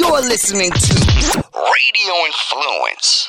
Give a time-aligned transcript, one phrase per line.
[0.00, 0.94] You're listening to
[1.54, 3.28] Radio Influence.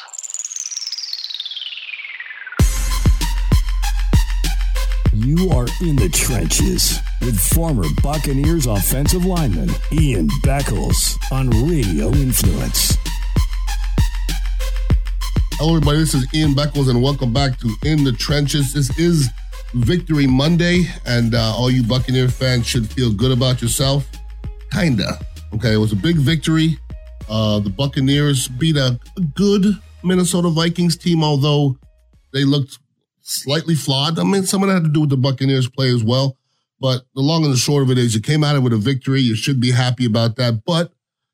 [5.14, 12.98] You are in the trenches with former Buccaneers offensive lineman Ian Beckles on Radio Influence.
[15.56, 15.98] Hello, everybody.
[15.98, 18.72] This is Ian Beckles, and welcome back to In the Trenches.
[18.72, 19.30] This is
[19.74, 24.08] Victory Monday, and uh, all you Buccaneer fans should feel good about yourself.
[24.72, 25.20] Kinda.
[25.54, 26.78] Okay, it was a big victory.
[27.30, 29.66] Uh, the Buccaneers beat a, a good
[30.04, 31.78] Minnesota Vikings team, although
[32.34, 32.80] they looked
[33.22, 34.18] slightly flawed.
[34.18, 36.38] I mean, some of that had to do with the Buccaneers play as well.
[36.80, 38.74] But the long and the short of it is you came out of it with
[38.74, 39.22] a victory.
[39.22, 40.64] You should be happy about that.
[40.66, 40.92] But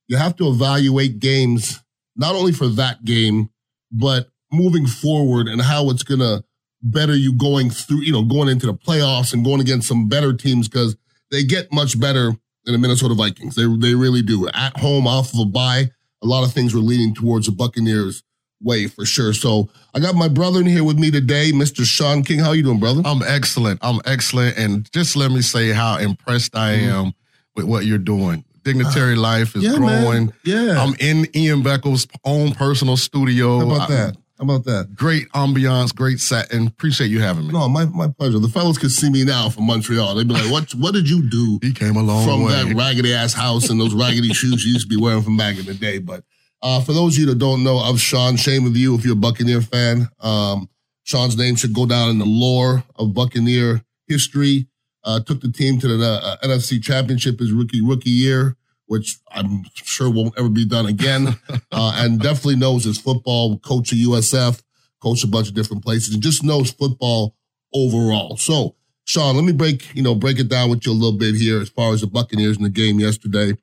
[0.07, 1.81] you have to evaluate games,
[2.15, 3.49] not only for that game,
[3.91, 6.43] but moving forward and how it's going to
[6.81, 10.34] better you going through, you know, going into the playoffs and going against some better
[10.34, 10.95] teams because
[11.31, 12.34] they get much better
[12.67, 13.55] than the Minnesota Vikings.
[13.55, 14.48] They, they really do.
[14.49, 15.89] At home, off of a bye,
[16.21, 18.23] a lot of things were leaning towards the Buccaneers
[18.62, 19.34] way for sure.
[19.34, 21.85] So I got my brother in here with me today, Mr.
[21.85, 22.40] Shaun King.
[22.40, 23.01] How you doing, brother?
[23.05, 23.79] I'm excellent.
[23.82, 24.57] I'm excellent.
[24.57, 26.90] And just let me say how impressed I mm-hmm.
[26.90, 27.13] am
[27.55, 28.43] with what you're doing.
[28.63, 30.26] Dignitary uh, Life is yeah, growing.
[30.26, 30.34] Man.
[30.43, 30.84] Yeah.
[30.84, 33.60] I'm in Ian Beckles' own personal studio.
[33.60, 34.18] How about that?
[34.38, 34.93] How about that?
[34.96, 37.54] Great ambiance, great set, and appreciate you having me.
[37.54, 38.38] No, my, my pleasure.
[38.38, 40.13] The fellas could see me now from Montreal.
[40.13, 42.52] They'd be like, "What What did you do?" He came a long from way.
[42.52, 45.57] that raggedy ass house and those raggedy shoes you used to be wearing from back
[45.57, 45.98] in the day.
[45.98, 46.24] But
[46.62, 49.13] uh, for those of you that don't know of Shaun, shame of you if you're
[49.13, 50.07] a Buccaneer fan.
[50.20, 50.70] Um,
[51.04, 54.68] Shaun's name should go down in the lore of Buccaneer history.
[55.04, 58.57] Uh, took the team to the uh, NFC Championship his rookie rookie year
[58.88, 61.27] which I'm sure won't ever be done again.
[61.71, 64.62] uh, and definitely knows his football, coach of USF,
[65.02, 67.35] coach a bunch of different places, and just knows football
[67.74, 68.38] overall.
[68.38, 68.75] So,
[69.06, 71.62] Shaun, let me break, you know, break it down with you a little bit here
[71.62, 73.57] as far as the Buccaneers in the game yesterday.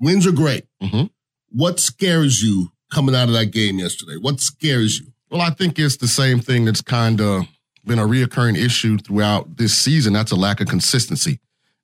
[0.00, 0.66] Wins are great.
[0.82, 1.06] Mm-hmm.
[1.50, 4.16] What scares you coming out of that game yesterday?
[4.20, 5.06] What scares you?
[5.30, 7.46] Well, I think it's the same thing that's kind of
[7.84, 10.12] been a reoccurring issue throughout this season.
[10.12, 11.40] That's a lack of consistency.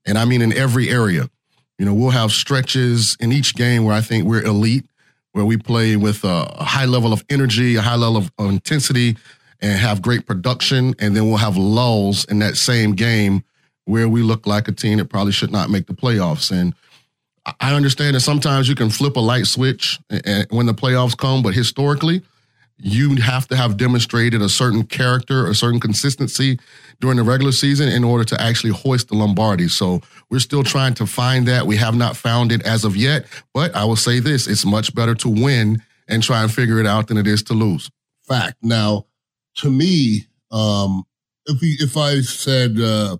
[0.06, 1.28] And I mean in every area.
[1.80, 4.84] You know, we'll have stretches in each game where I think we're elite,
[5.32, 9.16] where we play with a high level of energy, a high level of intensity,
[9.62, 10.94] and have great production.
[10.98, 13.44] And then we'll have lulls in that same game
[13.86, 16.52] where we look like a team that probably should not make the playoffs.
[16.52, 16.74] And
[17.60, 19.98] I understand that sometimes you can flip a light switch
[20.50, 22.20] when the playoffs come, but historically,
[22.82, 26.58] you have to have demonstrated a certain character, a certain consistency
[27.00, 29.68] during the regular season in order to actually hoist the Lombardi.
[29.68, 31.66] So we're still trying to find that.
[31.66, 34.94] We have not found it as of yet, but I will say this, it's much
[34.94, 37.90] better to win and try and figure it out than it is to lose.
[38.26, 38.56] Fact.
[38.62, 39.06] Now,
[39.56, 41.04] to me, um,
[41.46, 43.16] if we, if I said, uh,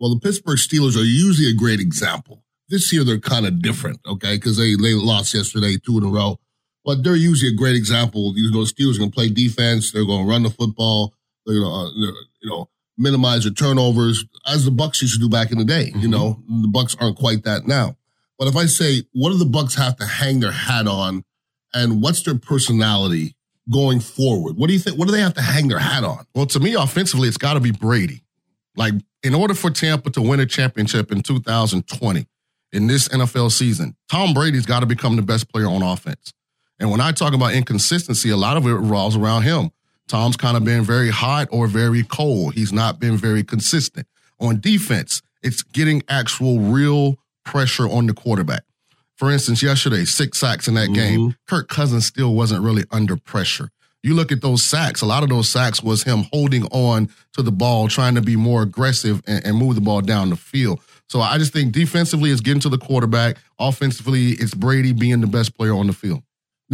[0.00, 2.42] well, the Pittsburgh Steelers are usually a great example.
[2.68, 4.36] This year they're kind of different, okay?
[4.36, 6.38] Because they they lost yesterday, two in a row.
[6.84, 8.34] But they're usually a great example.
[8.36, 9.90] You know, the Steelers are going to play defense.
[9.90, 11.14] They're going to run the football.
[11.46, 15.28] They're going to, uh, you know, minimize your turnovers, as the Bucks used to do
[15.28, 15.90] back in the day.
[15.90, 16.00] Mm-hmm.
[16.00, 17.96] You know, the Bucks aren't quite that now.
[18.38, 21.24] But if I say, what do the Bucks have to hang their hat on,
[21.72, 23.34] and what's their personality
[23.72, 24.56] going forward?
[24.56, 24.98] What do you think?
[24.98, 26.26] What do they have to hang their hat on?
[26.34, 28.22] Well, to me, offensively, it's got to be Brady.
[28.76, 32.26] Like, in order for Tampa to win a championship in 2020
[32.72, 36.32] in this NFL season, Tom Brady's got to become the best player on offense.
[36.78, 39.70] And when I talk about inconsistency, a lot of it revolves around him.
[40.08, 42.54] Tom's kind of been very hot or very cold.
[42.54, 44.06] He's not been very consistent.
[44.40, 48.64] On defense, it's getting actual real pressure on the quarterback.
[49.16, 50.94] For instance, yesterday, six sacks in that mm-hmm.
[50.94, 51.36] game.
[51.46, 53.70] Kirk Cousins still wasn't really under pressure.
[54.02, 57.42] You look at those sacks, a lot of those sacks was him holding on to
[57.42, 60.80] the ball, trying to be more aggressive and, and move the ball down the field.
[61.08, 63.38] So I just think defensively, it's getting to the quarterback.
[63.58, 66.22] Offensively, it's Brady being the best player on the field.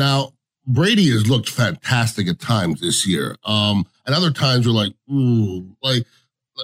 [0.00, 0.32] Now,
[0.66, 3.36] Brady has looked fantastic at times this year.
[3.44, 6.04] Um, and other times we're like, ooh, like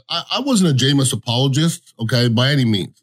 [0.09, 3.03] I, I wasn't a Jameis apologist, okay, by any means.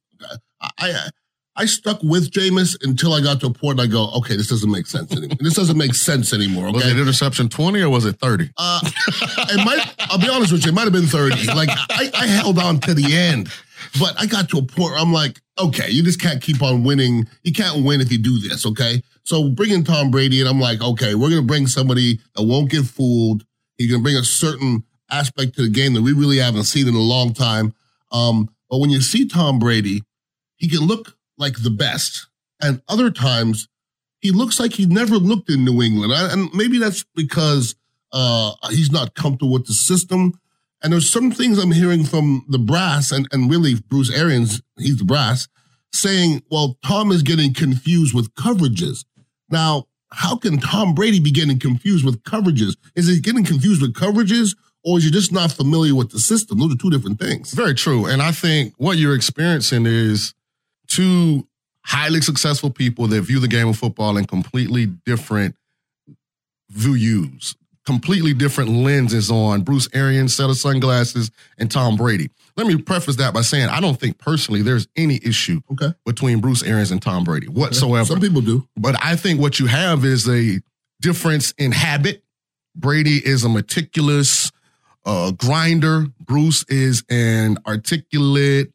[0.60, 1.10] I, I
[1.56, 4.72] I stuck with Jameis until I got to a point I go, okay, this doesn't
[4.72, 5.38] make sense anymore.
[5.40, 6.70] this doesn't make sense anymore.
[6.70, 6.78] Okay?
[6.78, 8.50] Was it interception 20 or was it 30?
[8.58, 11.54] Uh, it might, I'll be honest with you, it might have been 30.
[11.54, 13.50] Like I, I held on to the end.
[14.00, 16.84] But I got to a point where I'm like, okay, you just can't keep on
[16.84, 17.28] winning.
[17.44, 19.02] You can't win if you do this, okay?
[19.24, 22.86] So bringing Tom Brady and I'm like, okay, we're to bring somebody that won't get
[22.86, 23.46] fooled.
[23.78, 26.96] He's to bring a certain aspect to the game that we really haven't seen in
[26.96, 27.74] a long time.
[28.12, 30.04] Um, but when you see Tom Brady,
[30.56, 32.28] he can look like the best.
[32.62, 33.68] And other times,
[34.20, 36.14] he looks like he never looked in New England.
[36.14, 37.76] And maybe that's because
[38.12, 40.40] uh, he's not comfortable with the system.
[40.84, 44.98] And there's some things I'm hearing from the brass and, and really Bruce Arians, he's
[44.98, 45.48] the brass,
[45.94, 49.06] saying, well, Tom is getting confused with coverages.
[49.50, 52.76] Now, how can Tom Brady be getting confused with coverages?
[52.96, 56.60] Is he getting confused with coverages or is he just not familiar with the system?
[56.60, 57.54] Those are two different things.
[57.54, 58.06] Very true.
[58.06, 60.34] And I think what you're experiencing is
[60.88, 61.48] two
[61.86, 65.56] highly successful people that view the game of football in completely different
[66.70, 72.30] views, completely different lenses on Bruce Arians, set of sunglasses, and Tom Brady.
[72.56, 75.94] Let me preface that by saying I don't think personally there's any issue Okay.
[76.06, 78.06] between Bruce Arians and Tom Brady whatsoever.
[78.06, 78.68] Some people do.
[78.78, 80.60] But I think what you have is a
[81.02, 82.24] difference in habit.
[82.76, 84.52] Brady is a meticulous
[85.06, 86.06] uh, grinder.
[86.20, 88.72] Bruce is an articulate,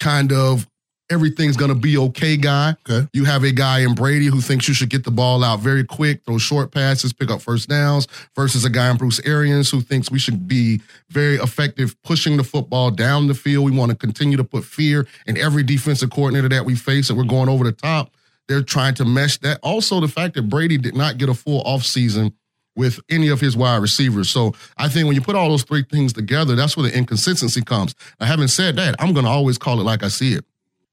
[0.00, 0.66] kind of
[1.10, 2.74] everything's going to be okay guy.
[2.88, 3.06] Okay.
[3.12, 5.84] You have a guy in Brady who thinks you should get the ball out very
[5.84, 9.80] quick, throw short passes, pick up first downs, versus a guy in Bruce Arians who
[9.80, 10.80] thinks we should be
[11.10, 13.64] very effective pushing the football down the field.
[13.64, 17.18] We want to continue to put fear in every defensive coordinator that we face, and
[17.18, 18.10] we're going over the top.
[18.48, 19.58] They're trying to mesh that.
[19.62, 22.32] Also, the fact that Brady did not get a full offseason
[22.76, 24.28] with any of his wide receivers.
[24.30, 27.62] So I think when you put all those three things together, that's where the inconsistency
[27.62, 27.94] comes.
[28.20, 30.44] Now, having said that, I'm going to always call it like I see it.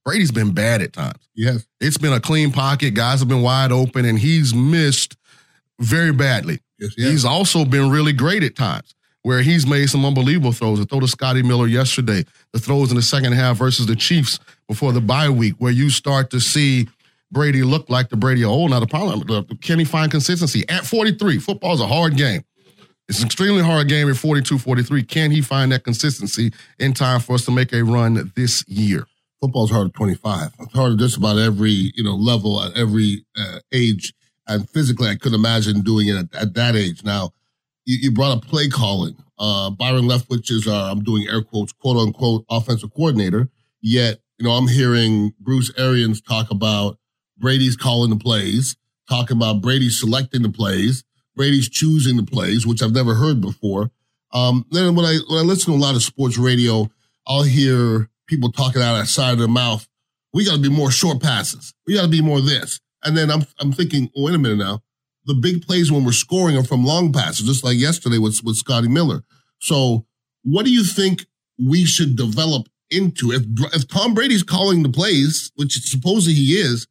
[0.04, 1.30] Brady's been bad at times.
[1.36, 1.66] Yes.
[1.80, 2.94] It's been a clean pocket.
[2.94, 5.16] Guys have been wide open, and he's missed
[5.80, 6.60] very badly.
[6.80, 6.94] Yes.
[6.98, 7.12] yes.
[7.12, 10.80] He's also been really great at times where he's made some unbelievable throws.
[10.80, 14.40] The throw to Scotty Miller yesterday, the throws in the second half versus the Chiefs
[14.68, 16.88] before the bye week, where you start to see
[17.32, 18.72] Brady look like the Brady of old.
[18.72, 20.68] Now, the problem, can he find consistency?
[20.70, 22.44] At 43, football's a hard game.
[23.08, 25.04] It's an extremely hard game at 42, 43.
[25.04, 29.06] Can he find that consistency in time for us to make a run this year?
[29.42, 30.52] Football's hard at 25.
[30.60, 34.14] It's hard at just about every, you know, level at every uh, age.
[34.48, 37.04] And physically, I couldn't imagine doing it at, at that age.
[37.04, 37.32] Now,
[37.86, 39.16] you, you brought up play calling.
[39.40, 43.50] Uh, Byron Leftwich is, uh, I'm doing air quotes, quote unquote, offensive coordinator.
[43.82, 47.00] Yet, you know, I'm hearing Bruce Arians talk about
[47.38, 48.76] Brady's calling the plays,
[49.10, 51.04] talking about Brady selecting the plays,
[51.36, 53.90] Brady's choosing the plays, which I've never heard before.
[54.32, 56.90] Um, then when I when I listen to a lot of sports radio,
[57.28, 59.88] I'll hear people talking out of the side of their mouth.
[60.34, 61.74] We got to be more short passes.
[61.86, 62.80] We got to be more this.
[63.04, 64.82] And then I'm I'm thinking, oh, wait a minute now.
[65.26, 68.56] The big plays when we're scoring are from long passes, just like yesterday with with
[68.56, 69.24] Scotty Miller.
[69.60, 70.06] So,
[70.44, 71.26] what do you think
[71.60, 73.32] we should develop into?
[73.32, 73.44] If
[73.76, 76.88] if Tom Brady's calling the plays, which supposedly he is,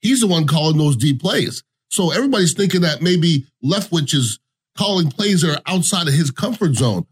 [0.00, 1.64] he's the one calling those deep plays.
[1.88, 4.38] So everybody's thinking that maybe Leftwich is
[4.76, 7.06] calling plays that are outside of his comfort zone.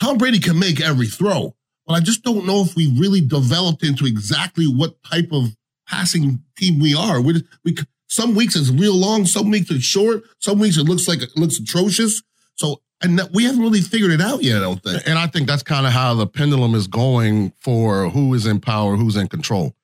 [0.00, 1.54] Tom Brady can make every throw,
[1.90, 5.56] but I just don't know if we really developed into exactly what type of
[5.88, 7.20] passing team we are.
[7.20, 7.74] We, we
[8.06, 11.36] some weeks it's real long, some weeks it's short, some weeks it looks like it
[11.36, 12.22] looks atrocious.
[12.54, 14.58] So and that, we haven't really figured it out yet.
[14.58, 15.02] I don't think.
[15.04, 18.60] And I think that's kind of how the pendulum is going for who is in
[18.60, 19.74] power, who's in control.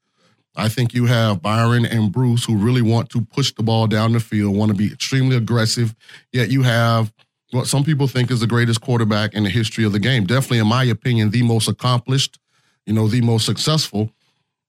[0.54, 4.12] I think you have Byron and Bruce who really want to push the ball down
[4.12, 5.96] the field, want to be extremely aggressive.
[6.32, 7.12] Yet you have
[7.52, 10.24] what some people think is the greatest quarterback in the history of the game.
[10.24, 12.38] Definitely, in my opinion, the most accomplished,
[12.86, 14.10] you know, the most successful.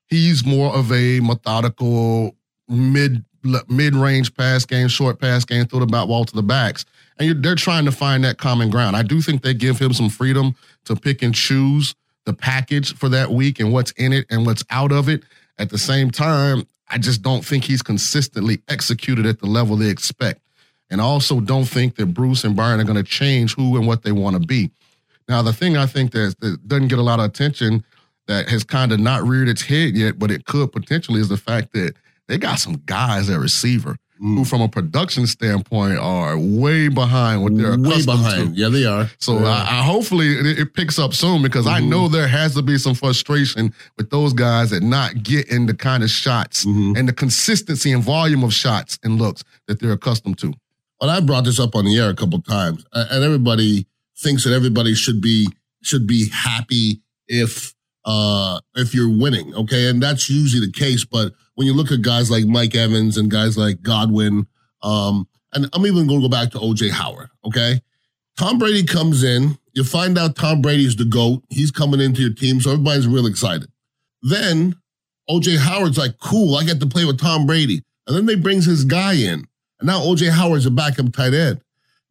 [0.07, 2.35] He's more of a methodical
[2.67, 3.23] mid
[3.67, 6.85] mid range pass game, short pass game, throw the bat ball to the backs,
[7.17, 8.95] and they're trying to find that common ground.
[8.95, 11.95] I do think they give him some freedom to pick and choose
[12.25, 15.23] the package for that week and what's in it and what's out of it.
[15.57, 19.89] At the same time, I just don't think he's consistently executed at the level they
[19.89, 20.41] expect.
[20.89, 23.85] And I also don't think that Bruce and Byron are going to change who and
[23.87, 24.71] what they want to be.
[25.27, 27.83] Now, the thing I think that, that doesn't get a lot of attention
[28.27, 31.37] that has kind of not reared its head yet, but it could potentially is the
[31.37, 31.93] fact that
[32.27, 37.55] they got some guys at receiver who, from a production standpoint, are way behind what
[37.55, 38.55] they're Way accustomed behind.
[38.55, 38.59] to.
[38.61, 39.11] Yeah, they are.
[39.19, 39.45] So Yeah.
[39.47, 41.89] I, I hopefully it, it picks up soon because I Mhm.
[41.89, 46.01] know there has to be some frustration with those guys that not getting the kind
[46.03, 46.97] of shots Mhm.
[46.97, 50.53] and the consistency and volume of shots and looks that they're accustomed to.
[50.99, 53.87] Well, I brought this up on the air a couple times, and everybody
[54.17, 55.47] thinks that everybody should be
[55.83, 57.73] should be happy if
[58.05, 61.05] uh if you're winning, okay, and that's usually the case.
[61.05, 64.47] But when you look at guys like Mike Evans and guys like Godwin,
[64.81, 67.81] um, and I'm even going to go back to OJ Howard, okay.
[68.37, 71.43] Tom Brady comes in, you find out Tom Brady's the goat.
[71.49, 73.67] He's coming into your team, so everybody's real excited.
[74.21, 74.75] Then
[75.29, 78.65] OJ Howard's like, cool, I get to play with Tom Brady, and then they brings
[78.65, 79.47] his guy in.
[79.81, 81.61] Now OJ Howard's a backup tight end.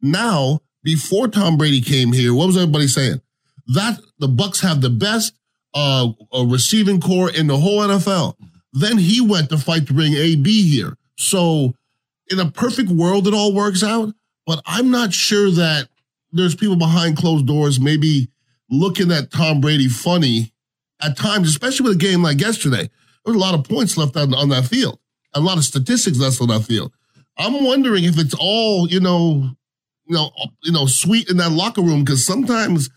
[0.01, 3.21] Now, before Tom Brady came here, what was everybody saying?
[3.67, 5.33] That the Bucks have the best
[5.73, 8.35] uh, uh, receiving corps in the whole NFL.
[8.73, 10.97] Then he went to fight to bring AB here.
[11.17, 11.73] So,
[12.29, 14.13] in a perfect world, it all works out.
[14.45, 15.89] But I'm not sure that
[16.31, 18.29] there's people behind closed doors maybe
[18.69, 20.53] looking at Tom Brady funny
[21.01, 22.89] at times, especially with a game like yesterday.
[23.25, 24.99] There a lot of points left on, on that field,
[25.33, 26.93] a lot of statistics left on that field.
[27.37, 29.49] I'm wondering if it's all you know,
[30.05, 30.31] you know,
[30.63, 32.89] you know, sweet in that locker room because sometimes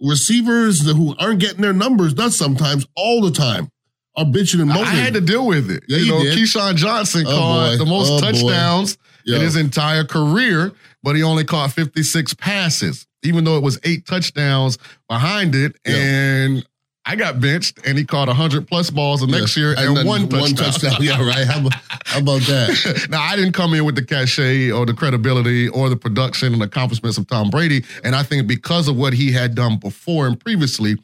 [0.00, 3.68] receivers who aren't getting their numbers, not sometimes, all the time,
[4.16, 4.84] are bitching and moaning.
[4.84, 5.84] I had to deal with it.
[5.88, 6.36] Yeah, you know, did.
[6.38, 7.76] Keyshawn Johnson Oh, caught boy.
[7.78, 9.36] the most Oh, touchdowns Yeah.
[9.36, 10.72] in his entire career,
[11.02, 15.76] but he only caught 56 passes, even though it was eight touchdowns behind it.
[15.86, 15.94] Yeah.
[15.96, 16.66] And
[17.06, 20.28] I got benched, and he caught 100 plus balls the next year and, then one
[20.28, 20.94] touchdown.
[21.00, 21.46] Yeah, right.
[21.46, 21.74] How about,
[22.06, 23.06] how about that?
[23.10, 26.62] now I didn't come in with the cachet or the credibility or the production and
[26.62, 30.40] accomplishments of Tom Brady, and I think because of what he had done before and
[30.40, 30.96] previously,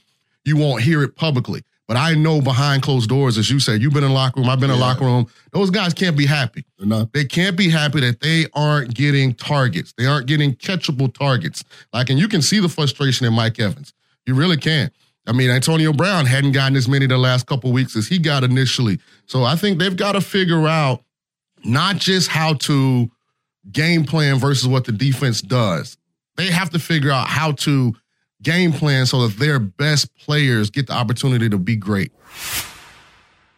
[0.45, 1.63] you won't hear it publicly.
[1.87, 4.61] But I know behind closed doors, as you said, you've been in locker room, I've
[4.61, 5.27] been in the locker room.
[5.51, 6.65] Those guys can't be happy.
[7.13, 9.93] They can't be happy that they aren't getting targets.
[9.99, 11.65] They aren't getting catchable targets.
[11.93, 13.93] Like, and you can see the frustration in Mike Evans.
[14.25, 14.93] You really can.
[15.27, 18.43] I mean, Antonio Brown hadn't gotten as many the last couple weeks as he got
[18.43, 18.99] initially.
[19.27, 21.05] So I think they've got to figure out
[21.65, 23.11] not just how to
[23.71, 25.97] game plan versus what the defense does.
[26.37, 27.95] They have to figure out how to
[28.43, 32.13] game plan so that their best players get the opportunity to be great.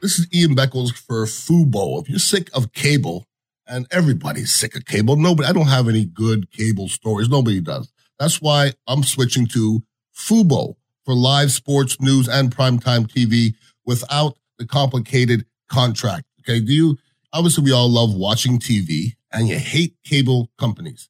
[0.00, 2.02] This is Ian Beckles for Fubo.
[2.02, 3.26] If you're sick of cable,
[3.68, 7.28] and everybody's sick of cable, nobody, I don't have any good cable stories.
[7.28, 7.92] Nobody does.
[8.18, 9.82] That's why I'm switching to
[10.14, 13.54] Fubo for live sports news and primetime TV
[13.84, 16.24] without the complicated contract.
[16.40, 16.60] Okay.
[16.60, 16.98] Do you,
[17.32, 21.08] obviously we all love watching TV and you hate cable companies.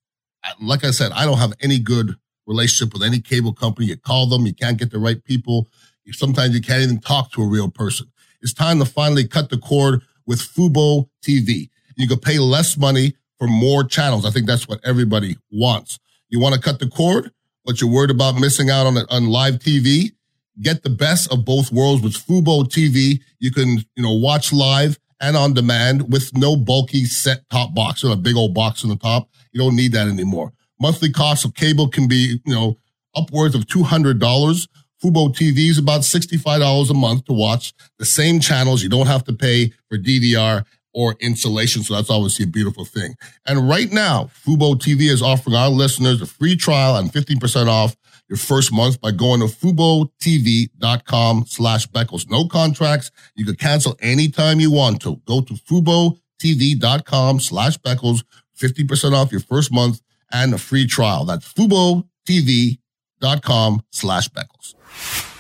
[0.61, 3.87] Like I said, I don't have any good relationship with any cable company.
[3.87, 5.69] You call them, you can't get the right people.
[6.11, 8.09] Sometimes you can't even talk to a real person.
[8.41, 11.71] It's time to finally cut the cord with Fubo TV.
[11.97, 14.27] You can pay less money for more channels.
[14.27, 15.99] I think that's what everybody wants.
[16.29, 17.31] You want to cut the cord,
[17.65, 20.11] but you're worried about missing out on on live TV.
[20.61, 23.21] Get the best of both worlds with Fubo TV.
[23.39, 28.05] You can, you know, watch live and on demand with no bulky set top box
[28.05, 29.29] or a big old box on the top.
[29.53, 30.53] You don't need that anymore.
[30.81, 32.77] Monthly cost of cable can be, you know,
[33.15, 34.19] upwards of $200.
[35.03, 38.83] Fubo TV is about $65 a month to watch the same channels.
[38.83, 41.83] You don't have to pay for DVR or insulation.
[41.83, 43.15] So that's obviously a beautiful thing.
[43.47, 47.97] And right now, Fubo TV is offering our listeners a free trial and 15% off
[48.29, 52.31] your first month by going to FuboTV.com slash Beckles.
[52.31, 53.11] No contracts.
[53.35, 55.17] You can cancel anytime you want to.
[55.27, 58.23] Go to FuboTV.com slash Beckles,
[58.59, 61.25] 50% off your first month and a free trial.
[61.25, 65.32] That's FuboTV.com slash Beckles.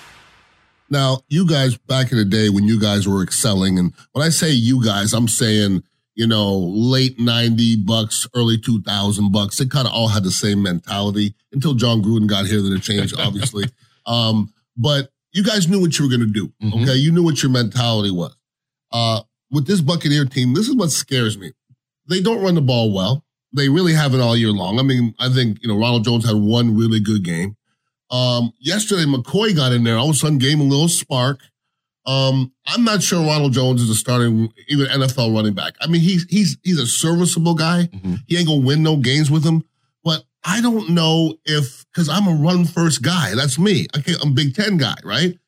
[0.92, 4.28] Now, you guys back in the day when you guys were excelling, and when I
[4.28, 5.82] say you guys, I'm saying,
[6.14, 9.56] you know, late 90 bucks, early 2000 bucks.
[9.56, 12.82] They kind of all had the same mentality until Jon Gruden got here, then it
[12.82, 13.64] changed, obviously.
[14.06, 16.52] um, but you guys knew what you were going to do.
[16.62, 16.82] Mhm.
[16.82, 16.96] Okay.
[16.96, 18.36] You knew what your mentality was.
[18.92, 21.52] Uh, with this Buccaneer team, this is what scares me.
[22.06, 23.24] They don't run the ball well.
[23.54, 24.78] They really haven't all year long.
[24.78, 27.56] I mean, I think, you know, Ronald Jones had one really good game.
[28.12, 29.96] Um, yesterday, McCoy got in there.
[29.96, 31.40] All of a sudden, gave him a little spark.
[32.04, 35.74] Um, I'm not sure Ronald Jones is a starting, even NFL running back.
[35.80, 37.88] I mean, he's he's he's a serviceable guy.
[37.94, 38.18] Mhm.
[38.26, 39.62] He ain't gonna win no games with him.
[40.04, 43.34] But I don't know if because I'm a run first guy.
[43.34, 43.86] That's me.
[43.96, 45.38] Okay, I'm a Big Ten guy, right?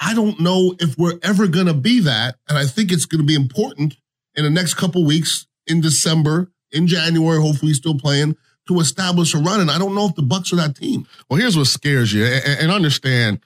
[0.00, 3.34] I don't know if we're ever gonna be that, and I think it's gonna be
[3.34, 3.96] important
[4.34, 7.38] in the next couple weeks in December, in January.
[7.40, 8.34] Hopefully, still playing
[8.68, 9.60] to establish a run.
[9.60, 11.06] And I don't know if the Bucks are that team.
[11.28, 13.40] Well, here's what scares you, and, and understand.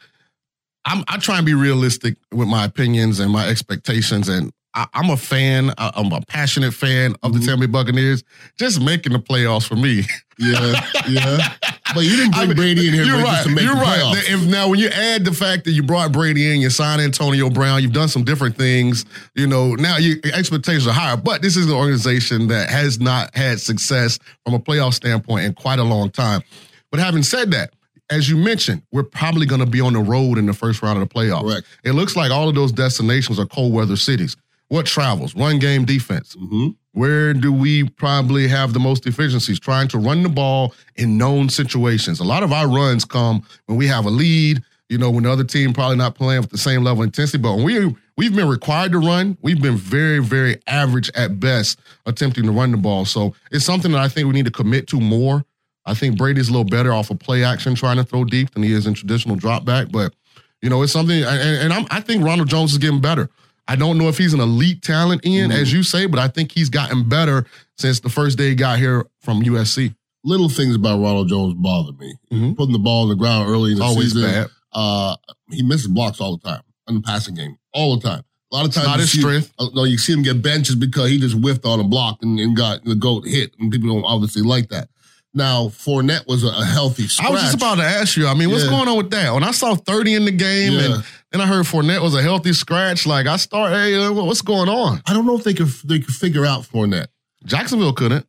[0.85, 5.11] I'm I try and be realistic with my opinions and my expectations, and I, I'm
[5.11, 5.71] a fan.
[5.79, 7.49] I, I'm a passionate fan of the mm-hmm.
[7.49, 8.25] Tampa Bay Buccaneers.
[8.57, 10.05] Just making the playoffs for me.
[10.39, 11.39] Yeah, yeah.
[11.95, 13.43] But you didn't bring I mean, Brady in here You're just right.
[13.45, 14.01] to make You're the right.
[14.01, 14.33] playoffs.
[14.33, 17.51] If now when you add the fact that you brought Brady in, you signed Antonio
[17.51, 19.05] Brown, you've done some different things.
[19.35, 21.19] You know now your expectations are higher.
[21.19, 25.53] But this is an organization that has not had success from a playoff standpoint in
[25.53, 26.43] quite a long time.
[26.91, 27.75] But having said that,
[28.11, 31.01] as you mentioned, we're probably going to be on the road in the first round
[31.01, 31.43] of the playoffs.
[31.43, 31.67] Correct.
[31.85, 34.37] It looks like all of those destinations are cold weather cities.
[34.73, 35.35] What travels?
[35.37, 36.33] Run game defense.
[36.33, 39.61] hmm Where do we probably have the most efficiencies?
[39.61, 42.21] Trying to run the ball in known situations.
[42.21, 45.31] A lot of our runs come when we have a lead, you know, when the
[45.31, 47.37] other team probably not playing with the same level of intensity.
[47.37, 51.79] But when we we've been required to run, we've been very, very average at best
[52.07, 53.05] attempting to run the ball.
[53.05, 55.45] So it's something that I think we need to commit to more.
[55.85, 58.63] I think Brady's a little better off of play action trying to throw deep than
[58.63, 59.89] he is in traditional drop back.
[59.93, 60.15] But
[60.63, 63.29] you know, it's something, and, and I'm, I think Ronald Jones is getting better.
[63.69, 65.55] I don't know if he's an elite talent, Ian, Mhm.
[65.55, 67.47] as you say, but I think he's gotten better
[67.79, 69.95] since the first day he got here from USC.
[70.25, 72.15] Little things about Ronald Jones bother me.
[72.33, 72.57] Mhm.
[72.57, 74.23] Putting the ball on the ground early in the always season.
[74.31, 74.49] bad.
[74.73, 75.17] Uh,
[75.51, 78.23] he misses blocks all the time in the passing game, all the time.
[78.53, 79.53] A lot of times, not you his see- strength.
[79.59, 82.39] uh, no, you see him get benches because he just whiffed on a block and,
[82.39, 84.89] and got the goat hit, and people don't obviously like that.
[85.35, 87.29] Now, Fournette was a, healthy scratch.
[87.29, 88.27] I was just about to ask you.
[88.27, 88.71] I mean, what's Yeah.
[88.71, 89.33] going on with that?
[89.33, 90.95] When I saw 30 in the game Yeah.
[90.97, 94.69] and then I heard Fournette was a healthy scratch, like I start, hey, what's going
[94.69, 95.01] on?
[95.07, 97.07] I don't know if they could they could figure out Fournette.
[97.47, 98.27] Jacksonville couldn't.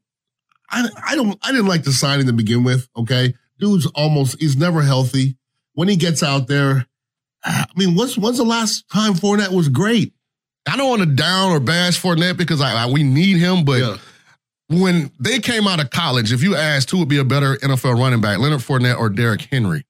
[0.72, 2.88] I, I don't I didn't like the signing to begin with.
[2.96, 5.36] Okay, dude's almost he's never healthy.
[5.74, 6.88] When he gets out there,
[7.44, 10.14] I mean, what's when's the last time Fournette was great?
[10.66, 13.80] I don't want to down or bash Fournette because I, I we need him, but
[13.82, 13.98] Yeah.
[14.82, 18.00] When they came out of college, if you asked who would be a better NFL
[18.00, 19.86] running back, Leonard Fournette or Derrick Henry,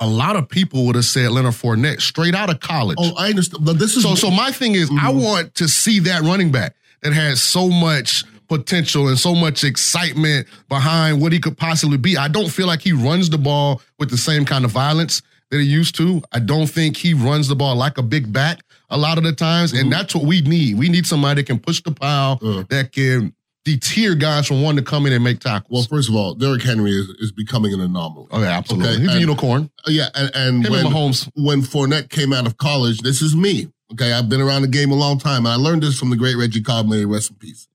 [0.00, 2.96] a lot of people would have said Leonard Fournette straight out of college.
[3.00, 3.64] Oh, I understand.
[3.64, 5.22] But this is So, so my thing is, I Mhm.
[5.22, 10.46] want to see that running back that has so much potential and so much excitement
[10.68, 12.16] behind what he could possibly be.
[12.16, 15.58] I don't feel like he runs the ball with the same kind of violence that
[15.60, 16.22] he used to.
[16.32, 18.60] I don't think he runs the ball like a big back
[18.90, 20.76] a lot of the times, and that's what we need.
[20.76, 22.64] We need somebody that can push the pile, Uh.
[22.68, 23.32] that can
[23.64, 25.68] deter guys from wanting to come in and make tackles.
[25.70, 28.26] well, first of all, Derrick Henry is, is becoming an anomaly.
[28.30, 28.90] oh yeah, absolutely.
[28.94, 29.70] okay, He's a unicorn.
[29.86, 31.30] Yeah, and, and Him when, and Mahomes.
[31.34, 33.68] when Fournette came out of college, this is me.
[33.92, 35.46] Okay, I've been around the game a long time.
[35.46, 36.86] I learned this from the great Reggie Cobb.
[36.86, 37.68] May rest in peace.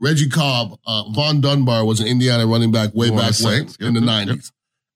[0.00, 3.76] Reggie Cobb, uh, Vaughn Dunbar was an Indiana running back way back when Saints.
[3.76, 4.52] in the Yep, nineties,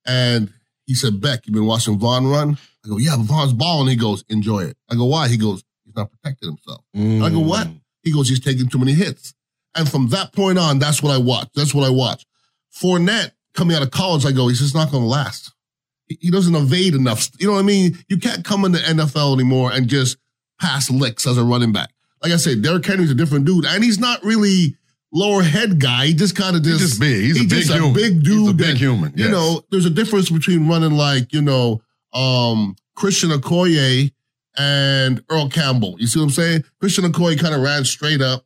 [0.07, 0.53] and
[0.87, 3.97] he said, "Beck, you've been watching Vaughn run?" I go, "Yeah, but Vaughn's balling." He
[3.97, 7.69] goes, "Enjoy it." I go, "Why?" He goes, "He's not protecting himself." I go, "What?"
[8.03, 9.35] He goes, "He's taking too many hits."
[9.75, 11.49] And from that point on, that's what I watch.
[11.55, 12.25] That's what I watch.
[12.83, 15.53] Fournette coming out of college, I go, he's just not going to last.
[16.09, 17.29] He- doesn't evade enough.
[17.39, 17.97] You know what I mean?
[18.09, 20.17] You can't come in the NFL anymore and just
[20.61, 21.91] pass licks as a running back.
[22.23, 24.77] Like I said, Derrick Henry's a different dude, and he's not really
[25.13, 26.07] lower head guy.
[26.07, 27.23] He just kind of He's just just big.
[27.23, 27.91] He's a big just human.
[27.91, 28.51] a big He's dude.
[28.51, 29.13] a big that, human.
[29.17, 31.81] You know, there's a difference between running like you know
[32.13, 34.13] um, Christian Okoye
[34.59, 35.97] and Earl Campbell.
[35.99, 36.65] You see what I'm saying?
[36.81, 38.45] Christian Okoye kind of ran straight up.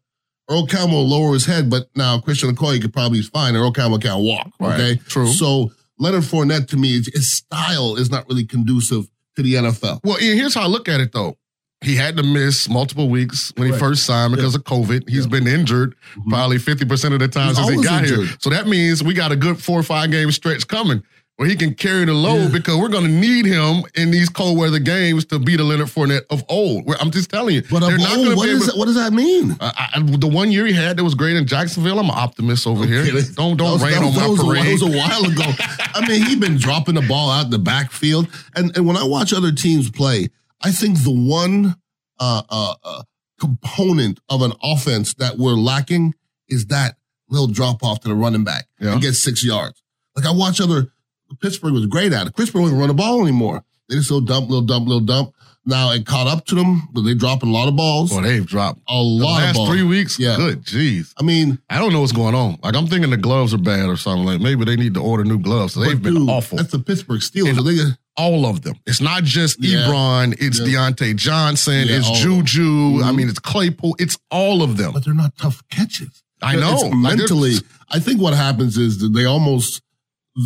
[0.51, 3.57] Earl Campbell will lower his head, but now Christian Okoye could probably is fine.
[3.57, 4.51] Earl Campbell can't walk.
[4.61, 4.75] Right.
[4.81, 5.27] Okay, True.
[5.29, 10.00] So Leonard Fournette to me, his style is not really conducive to the NFL.
[10.04, 11.37] Well, Ian, here's how I look at it though.
[11.80, 15.09] He had to miss multiple weeks when he first signed because of COVID.
[15.09, 15.30] He's Yeah.
[15.30, 16.28] been injured Mhm.
[16.30, 18.26] probably 50% of the time He's since he got here.
[18.41, 21.02] So that means we got a good four or five game stretch coming
[21.36, 22.49] where he can carry the load Yeah.
[22.49, 25.88] because we're going to need him in these cold weather games to be the Leonard
[25.88, 26.86] Fournette of old.
[26.86, 27.62] Where- I'm just telling you.
[27.68, 29.56] But they're not old, what, be able- what does that mean?
[29.58, 32.66] Uh, I, the one year he had that was great in Jacksonville, I'm an optimist
[32.68, 33.00] over here.
[33.00, 34.64] Okay, Don't don't was- rain on my a- parade.
[34.64, 35.64] That was a while ago.
[35.94, 39.02] I mean, he'd been dropping the ball out in the backfield, and and when I
[39.04, 40.28] watch other teams play,
[40.62, 41.75] I think the one
[42.20, 43.02] uh, uh, uh,
[43.40, 46.14] component of an offense that we're lacking
[46.49, 46.97] is that
[47.28, 48.92] little drop off to the running back Yeah.
[48.92, 49.82] and get six yards.
[50.16, 50.92] Like I watch other.
[51.41, 52.37] Pittsburgh was great at it.
[52.37, 53.65] Pittsburgh won't run the ball anymore.
[53.89, 55.34] They just little dump, little dump, little dump.
[55.67, 58.10] Now it caught up to them, but they dropping a lot of balls.
[58.10, 60.19] Boy, they've dropped a the lot of last three weeks.
[60.19, 60.37] Yeah.
[60.37, 61.15] Good, jeez.
[61.19, 62.58] I mean, I don't know what's going on.
[62.63, 64.26] Like I'm thinking the gloves are bad or something.
[64.26, 65.75] Like maybe they need to order new gloves.
[65.75, 66.58] They've but been dude, awful.
[66.58, 67.56] That's the Pittsburgh Steelers.
[67.58, 68.75] And- They- all of them.
[68.87, 69.89] It's not just Yeah.
[69.89, 70.37] Ebron.
[70.39, 70.67] It's Yeah.
[70.91, 71.89] Diontae Johnson.
[71.89, 72.45] Yeah, it's all of them.
[72.45, 72.63] Juju.
[73.02, 73.17] I Mhm.
[73.17, 73.97] mean, it's Claypool.
[73.99, 74.93] It's all of them.
[74.93, 76.23] but they're not tough catches.
[76.41, 76.75] I know.
[76.75, 77.54] It's mentally,
[77.91, 79.80] I think what happens is that they almost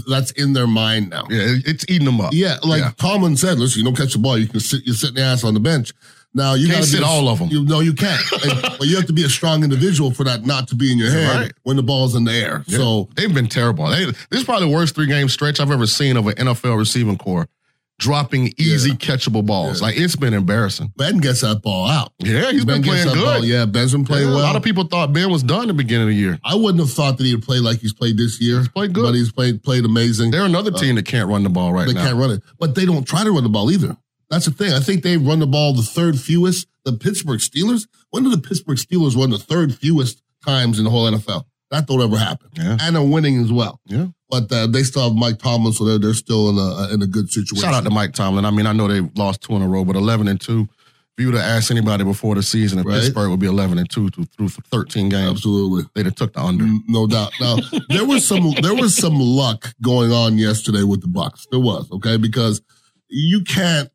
[0.09, 1.25] that's in their mind now.
[1.31, 2.33] Yeah, it's eating them up.
[2.33, 2.93] Yeah, like Yeah.
[2.99, 5.45] Tomlin said, listen, you don't catch the ball, you can sit, you sit the ass
[5.45, 5.93] on the bench.
[6.35, 7.49] Now you Can't sit all of 'em.
[7.49, 8.21] You, no, you can't.
[8.45, 10.99] And- but you have to be a strong individual for that not to be in
[10.99, 11.53] your head Right.
[11.63, 12.65] when the ball's in the air.
[12.67, 12.77] Yeah.
[12.79, 13.89] So they've been terrible.
[13.89, 16.77] They, this is probably the worst three game stretch I've ever seen of an NFL
[16.79, 17.49] receiving corps
[17.99, 18.97] dropping easy Yeah.
[18.97, 19.81] catchable balls.
[19.81, 19.87] Yeah.
[19.89, 20.93] Like it's been embarrassing.
[20.97, 22.13] Ben gets that ball out.
[22.21, 23.25] Yeah, he's ben been playing good.
[23.25, 23.45] Ball.
[23.45, 24.45] Yeah, Ben's been playing Yeah, well.
[24.45, 26.39] A lot of people thought Ben was done at the beginning of the year.
[26.45, 28.59] I wouldn't have thought that he'd play like he's played this year.
[28.59, 29.03] He's played good.
[29.03, 30.31] but he's played played amazing.
[30.31, 32.05] They're another team that can't run the ball right they now.
[32.05, 33.97] can't run it, but they don't try to run the ball either.
[34.31, 34.73] That's the thing.
[34.73, 36.67] I think they run the ball the third fewest.
[36.85, 37.87] The Pittsburgh Steelers.
[38.11, 41.45] When do the Pittsburgh Steelers run the third fewest times in the whole NFL?
[41.71, 42.49] That don't ever happen.
[42.55, 42.79] Yeah.
[42.81, 43.81] And they're winning as well.
[43.87, 44.07] Yeah.
[44.31, 47.07] But uh, they still have Mike Tomlin, so they're, they're still in a in a
[47.07, 47.57] good situation.
[47.57, 48.45] Shout out to Mike Tomlin.
[48.45, 50.69] I mean, I know they lost two in a row, but eleven and two.
[51.17, 53.01] If you would have asked anybody before the season if Right.
[53.01, 55.85] Pittsburgh would be eleven and two through, through thirteen games, Absolutely.
[55.95, 56.65] they'd have took the under.
[56.87, 57.33] No doubt.
[57.41, 57.57] Now
[57.89, 61.47] there was some there was some luck going on yesterday with the Bucks.
[61.51, 62.61] There was okay because
[63.09, 63.91] you can't,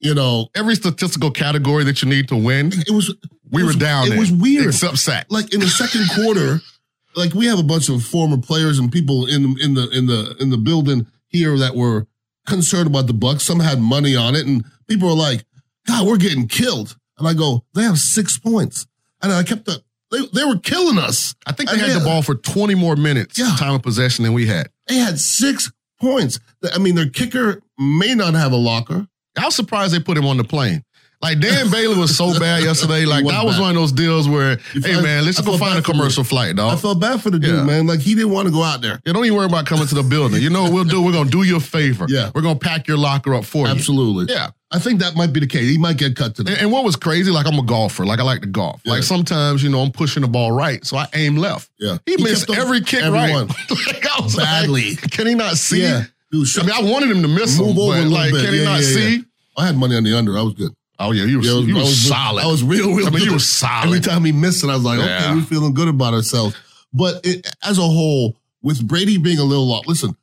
[0.00, 3.14] you know, Every statistical category that you need to win, it was
[3.50, 4.08] we it were down.
[4.08, 4.66] It in, was weird.
[4.66, 5.26] except sack.
[5.30, 6.60] like in the second quarter,
[7.16, 10.36] like we have a bunch of former players and people in in the in the
[10.38, 12.06] in the building here that were
[12.46, 13.42] concerned about the Bucks.
[13.44, 15.44] Some had money on it, and people were like,
[15.86, 18.86] "God, we're getting killed." And I go, "They have six points,"
[19.22, 21.34] and I kept the they they were killing us.
[21.46, 23.56] I think they And had the ball for twenty more minutes Yeah.
[23.58, 24.68] time of possession than we had.
[24.86, 26.38] They had six points.
[26.72, 29.08] I mean, their kicker may not have a locker.
[29.36, 30.84] I was surprised they put him on the plane.
[31.22, 33.04] Like Dan Bailey was so bad yesterday.
[33.04, 35.82] Like that was one of those deals where, You hey man, let's go find a
[35.82, 36.74] commercial flight, dog.
[36.74, 37.64] I felt bad for the dude, Yeah.
[37.64, 37.86] man.
[37.86, 39.00] Like he didn't want to go out there.
[39.04, 40.42] Yeah, don't even worry about coming to the building.
[40.42, 41.00] You know what we'll do?
[41.02, 42.06] We're gonna do you a favor.
[42.08, 42.30] Yeah.
[42.34, 43.72] We're gonna pack your locker up for Absolutely.
[43.72, 43.80] you.
[43.80, 44.34] Absolutely.
[44.34, 44.50] Yeah.
[44.72, 45.70] I think that might be the case.
[45.70, 46.52] He might get cut today.
[46.52, 48.82] And, and what was crazy, like I'm a golfer, like I like to golf.
[48.84, 48.94] Yeah.
[48.94, 51.70] Like sometimes, you know, I'm pushing the ball right, so I aim left.
[51.78, 51.98] Yeah.
[52.04, 53.46] He, He missed every kick everyone.
[53.46, 53.70] right.
[53.86, 54.90] like I was Badly.
[54.96, 55.82] Like, can he not see?
[55.82, 56.02] Yeah.
[56.32, 58.44] Dude, I mean, I wanted him to miss him, Move over but like, bit.
[58.44, 59.24] can he not see?
[59.56, 60.36] I had money on the under.
[60.36, 60.72] I was good.
[60.98, 62.44] Oh yeah, you was, Yeah, was, I was, was solid.
[62.44, 63.06] I was real, real.
[63.06, 63.32] I mean, good.
[63.32, 63.86] was solid.
[63.88, 66.56] Every time he missed it, I was like, okay, we're feeling good about ourselves.
[66.92, 70.16] But it, as a whole, with Brady being a little off, listen,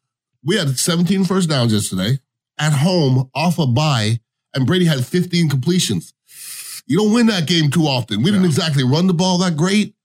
[0.43, 2.19] we had 17 first downs yesterday
[2.57, 4.19] at home off a bye,
[4.53, 6.13] and Brady had 15 completions.
[6.85, 8.23] You don't win that game too often.
[8.23, 9.95] We didn't exactly run the ball that great.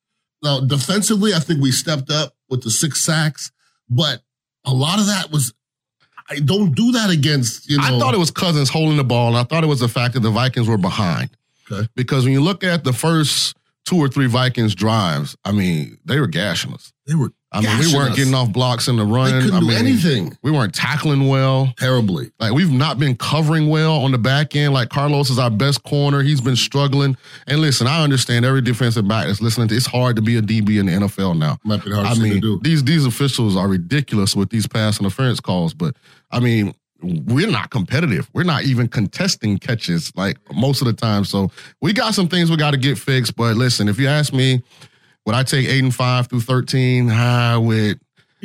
[0.42, 3.50] Now, defensively, I think we stepped up with the six sacks,
[3.90, 4.22] but
[4.64, 5.52] a lot of that was,
[6.30, 7.84] I don't do that against, you know.
[7.84, 10.14] I thought it was Cousins holding the ball, and I thought it was the fact
[10.14, 11.30] that the Vikings were behind.
[11.70, 11.88] Okay.
[11.94, 16.20] Because when you look at the first two or three Vikings drives, I mean, they
[16.20, 16.92] were gashing us.
[17.06, 18.16] they were I mean, we weren't us.
[18.16, 19.30] getting off blocks in the They run.
[19.40, 21.72] couldn't I do mean, anything We weren't tackling well.
[21.78, 22.30] terribly.
[22.38, 24.74] Like we've not been covering well on the back end.
[24.74, 26.22] Like Carlos is our best corner.
[26.22, 27.16] He's been struggling.
[27.46, 30.42] And listen, I understand every defensive back that's listening to it's hard to be a
[30.42, 31.56] DB in the NFL now.
[31.64, 32.60] Might be hardest I mean, to do.
[32.62, 35.72] these these officials are ridiculous with these pass interference calls.
[35.72, 35.96] But
[36.30, 38.28] I mean, we're not competitive.
[38.34, 41.24] We're not even contesting catches like most of the time.
[41.24, 43.36] So we got some things we got to get fixed.
[43.36, 44.62] But listen, if you ask me,
[45.28, 47.10] would I take eight and five through thirteen?
[47.10, 47.98] I with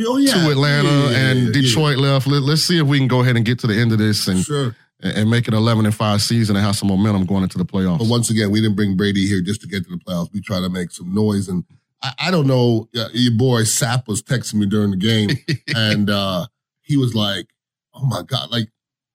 [0.06, 0.34] Oh, yeah.
[0.34, 2.28] to Atlanta Yeah, and Detroit left.
[2.28, 4.28] Let, us see if we can go ahead and get to the end of this
[4.28, 4.76] and Sure.
[5.02, 8.00] and make it 11 and 5 season and have some momentum going into the playoffs.
[8.00, 10.34] But once again, we didn't bring Brady here just to get to the playoffs.
[10.34, 11.48] We try to make some noise.
[11.48, 11.63] And
[12.02, 15.30] I, I don't know, your boy Sapp was texting me during the game,
[15.76, 16.48] and uh,
[16.82, 17.46] he was like,
[17.93, 18.50] oh my God.
[18.50, 18.69] Like,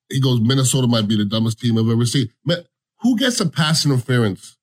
[0.09, 2.28] he goes, Minnesota might be the dumbest team I've ever seen.
[2.44, 2.64] Man,
[3.00, 4.57] who gets a pass interference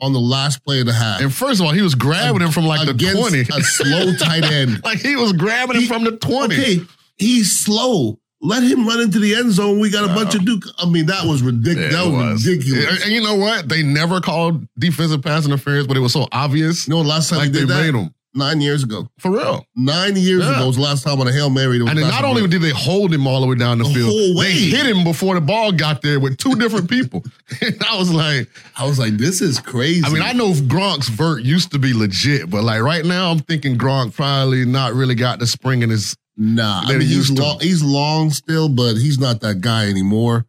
[0.00, 1.20] on the last play of the half?
[1.20, 3.40] and first of all, he was grabbing him from like the 20.
[3.40, 4.80] a slow tight end.
[4.84, 6.54] like he was grabbing him He- from the 20.
[6.54, 6.80] Okay,
[7.16, 8.18] he's slow.
[8.42, 9.80] Let him run into the end zone.
[9.80, 10.64] We got a bunch of Duke.
[10.78, 11.90] I mean, that was ridiculous.
[11.90, 13.04] Yeah, that it was, ridiculous.
[13.04, 13.66] And, you know what?
[13.68, 16.86] They never called defensive pass interference, but it was so obvious.
[16.86, 17.82] You know, last time like they did that?
[17.82, 18.14] made them.
[18.36, 19.08] Nine years ago.
[19.18, 19.66] For real.
[19.74, 20.56] Nine years Yeah.
[20.56, 21.78] ago was the last time on a Hail Mary.
[21.80, 24.52] And not only did they hold him all the way down the, The field, they
[24.52, 27.24] hit him before the ball got there with two different people.
[27.62, 30.04] and I was like, I was like, this is crazy.
[30.04, 33.38] I mean, I know Gronk's vert used to be legit, but like right now, I'm
[33.40, 36.14] thinking Gronk probably not really got the spring in his.
[36.36, 36.82] nah.
[36.84, 40.44] I mean, he's long, he's long still, but he's not that guy anymore.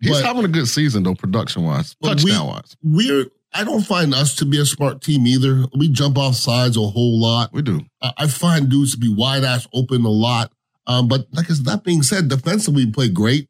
[0.00, 2.76] He's But- having a good season though, production wise, But we- touchdown wise.
[2.84, 3.26] We're.
[3.54, 5.64] I don't find us to be a smart team either.
[5.76, 7.52] We jump off sides a whole lot.
[7.52, 7.82] We do.
[8.00, 10.52] I, I find dudes to be wide ass open a lot.
[10.86, 13.48] Um, but like I said, that being said, defensively we play great,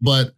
[0.00, 0.34] but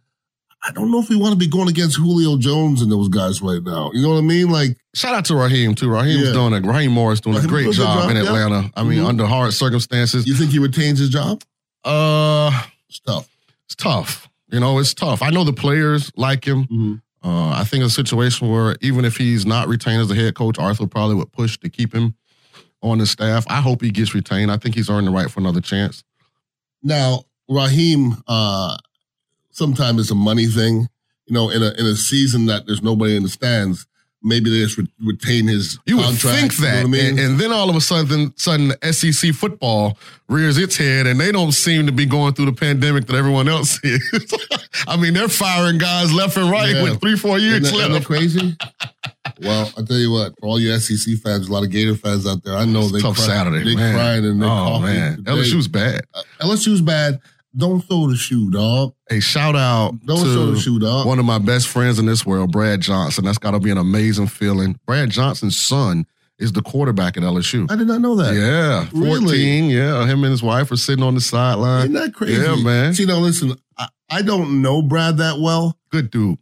[0.67, 3.41] I don't know if we want to be going against Julio Jones and those guys
[3.41, 3.91] right now.
[3.93, 4.49] You know what I mean?
[4.49, 5.89] Like, Shout out to Raheem too.
[5.89, 6.33] Raheem's Yeah.
[6.33, 8.23] doing a Raheem Morris doing Raheem a great doing a good job, job, in yeah.
[8.23, 8.71] Atlanta.
[8.75, 9.07] I mean, Mhm.
[9.07, 10.25] under hard circumstances.
[10.27, 11.41] you think he retains his job?
[11.83, 13.29] Uh, It's tough.
[13.65, 14.29] it's tough.
[14.51, 15.21] You know, it's tough.
[15.21, 16.65] I know the players like him.
[16.65, 17.01] Mhm.
[17.25, 20.59] Uh, I think a situation where even if he's not retained as a head coach,
[20.59, 22.13] Arthur probably would push to keep him
[22.83, 23.45] on the staff.
[23.49, 24.51] I hope he gets retained.
[24.51, 26.03] I think he's earned the right for another chance.
[26.83, 28.77] Now, Raheem, uh,
[29.49, 30.87] sometimes it's a money thing.
[31.25, 33.87] You know, in a in a season that there's nobody in the stands,
[34.25, 36.39] maybe they just re- retain his You would contract.
[36.39, 37.05] think you know that, I mean?
[37.05, 41.19] and, and then all of a sudden, sudden, the SEC football rears its head, and
[41.19, 44.03] they don't seem to be going through the pandemic that everyone else is.
[44.87, 46.83] I mean, they're firing guys left and right Yeah.
[46.83, 48.05] with three, four years Isn't that, isn't that left.
[48.07, 48.57] crazy?
[49.41, 52.25] well, I tell you what, for all you SEC fans, a lot of Gator fans
[52.27, 53.93] out there, I know they Tough cry, Saturday, they man.
[53.93, 55.31] crying and they oh man, today.
[55.31, 56.01] LSU's bad.
[56.13, 57.19] Uh, LSU's bad.
[57.57, 58.93] Don't throw the shoe, dog.
[59.09, 61.05] Hey, shout out Don't throw the to shoe, dog.
[61.07, 63.23] one of my best friends in this world, Brad Johnson.
[63.25, 64.77] That's got to be an amazing feeling.
[64.85, 66.05] Brad Johnson's son
[66.37, 67.71] is the quarterback at LSU.
[67.71, 68.33] I did not know that.
[68.35, 69.19] Yeah, Really?
[69.21, 69.65] 14.
[69.69, 71.83] Yeah, him and his wife are sitting on the sideline.
[71.83, 72.41] Isn't that crazy?
[72.41, 72.93] Yeah, man.
[72.93, 75.77] See, now listen, I, I don't know Brad that well.
[75.91, 76.37] Good dude.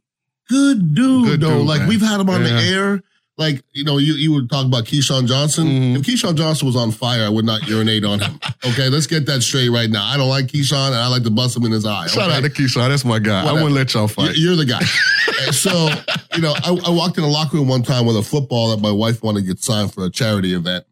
[0.50, 1.60] Good dude, Good though.
[1.60, 1.90] dude, like man.
[1.90, 2.48] we've had him on Yeah.
[2.54, 3.02] the air.
[3.36, 5.66] Like you know, you you would talk about Keyshawn Johnson.
[5.68, 5.96] Mhm.
[6.00, 8.40] If Keyshawn Johnson was on fire, I would not urinate on him.
[8.66, 10.06] Okay, let's get that straight right now.
[10.06, 12.08] I don't like Keyshawn, and I like to bust him in his eye.
[12.08, 12.38] Shout okay?
[12.38, 12.88] out to Keyshawn.
[12.88, 13.42] That's my guy.
[13.42, 13.56] I Whatever.
[13.64, 14.38] wouldn't let y'all fight.
[14.38, 14.80] You- You're the guy.
[15.52, 15.90] So,
[16.36, 18.80] you know, I, I walked in a locker room one time with a football that
[18.82, 20.86] my wife wanted to get signed for a charity event.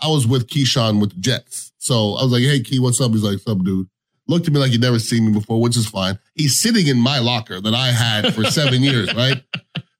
[0.00, 1.72] I was with Keyshawn with the Jets.
[1.76, 3.10] So I was like, hey, Key, what's up?
[3.12, 3.86] He's like, what's up, dude?
[4.26, 6.18] Looked at me like he'd never seen me before, which is fine.
[6.34, 9.42] He's sitting in my locker that I had for seven years, right?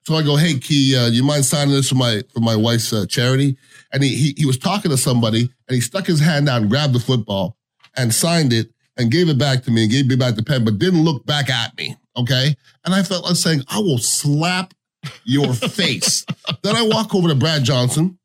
[0.09, 2.91] So I go, hey, Key, uh, you mind signing this for my for my wife's
[2.91, 3.55] uh, charity?
[3.93, 6.69] And he, he he was talking to somebody and he stuck his hand out and
[6.71, 7.57] grabbed the football
[7.95, 10.65] and signed it and gave it back to me and gave me back the pen,
[10.65, 11.95] but didn't look back at me.
[12.17, 12.55] Okay.
[12.83, 14.73] And I felt like saying, I will slap
[15.25, 16.25] your face.
[16.63, 18.17] then I walk over to Brad Johnson.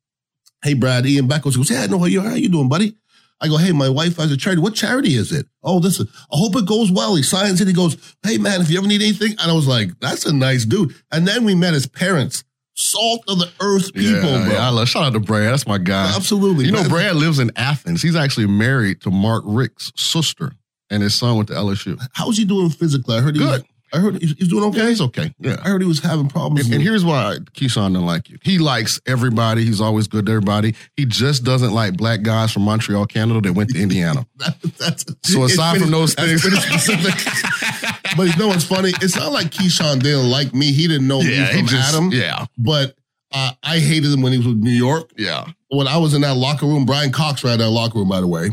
[0.63, 1.51] Hey, Brad, Ian Beckles.
[1.51, 2.97] He goes, Yeah, I know how you How you doing, buddy?
[3.41, 4.63] I go, Hey, my wife has a charity.
[4.63, 5.47] What charity is it?
[5.63, 7.15] Oh, this is, I hope it goes well.
[7.15, 7.67] He signs it.
[7.69, 9.33] He goes, Hey, man, if you ever need anything.
[9.41, 10.95] And I was like, That's a nice dude.
[11.13, 12.45] And then we met his parents.
[12.77, 14.53] Salt of the earth people, yeah, bro.
[14.53, 15.53] yeah, I love, shout out to Brad.
[15.53, 16.13] That's my guy.
[16.17, 16.65] Absolutely.
[16.65, 16.89] You know.
[16.89, 18.03] Brad lives in Athens.
[18.03, 20.51] He's actually married to Mark Richt's sister,
[20.91, 22.05] and his son went to LSU.
[22.15, 23.17] How's he doing physically?
[23.17, 23.65] I heard he Good.
[23.95, 24.89] I heard he's, he's doing Yeah, okay.
[24.89, 25.35] he's okay.
[25.39, 25.57] Yeah.
[25.65, 26.67] I heard he was having problems.
[26.67, 28.39] And, and here's why Keyshawn doesn't like you.
[28.43, 29.65] He likes everybody.
[29.65, 30.75] He's always good to everybody.
[30.97, 34.27] He just doesn't like black guys from Montreal, Canada that went to Indiana.
[34.37, 36.43] That- that's So aside from those things-
[38.17, 38.91] but you know what's funny?
[39.01, 40.73] It's not like Keyshawn didn't like me.
[40.73, 42.11] He didn't know me he from just- Adam.
[42.13, 42.47] Yeah.
[42.59, 42.97] But
[43.33, 45.11] uh, I hated him when he was with New York.
[45.17, 45.47] Yeah.
[45.69, 48.27] When I was in that locker room, Brian Cox ran that locker room, by the
[48.29, 48.51] way.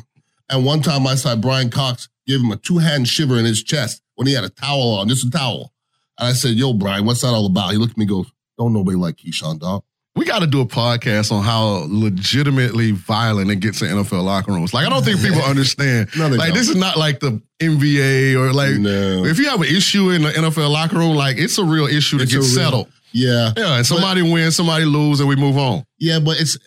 [0.51, 3.63] And one time I saw Brian Cox give him a two hand shiver in his
[3.63, 5.73] chest when he had a towel on, just a towel.
[6.19, 7.71] And I said, Yo, Brian, what's that all about?
[7.71, 9.83] He looked at me and goes, Don't nobody like Keyshawn, dog.
[10.13, 14.51] We got to do a podcast on how legitimately violent it gets in NFL locker
[14.51, 14.73] rooms.
[14.73, 16.09] Like, I don't think people understand.
[16.17, 16.53] No, like, don't.
[16.53, 19.23] this is not like the NBA or like, No.
[19.23, 22.17] if you have an issue in the NFL locker room, like, it's a real issue
[22.17, 22.87] to It's get real- settled.
[23.13, 23.53] Yeah.
[23.55, 23.77] Yeah.
[23.77, 25.85] And somebody wins, somebody loses, and we move on.
[25.97, 26.57] Yeah, but it's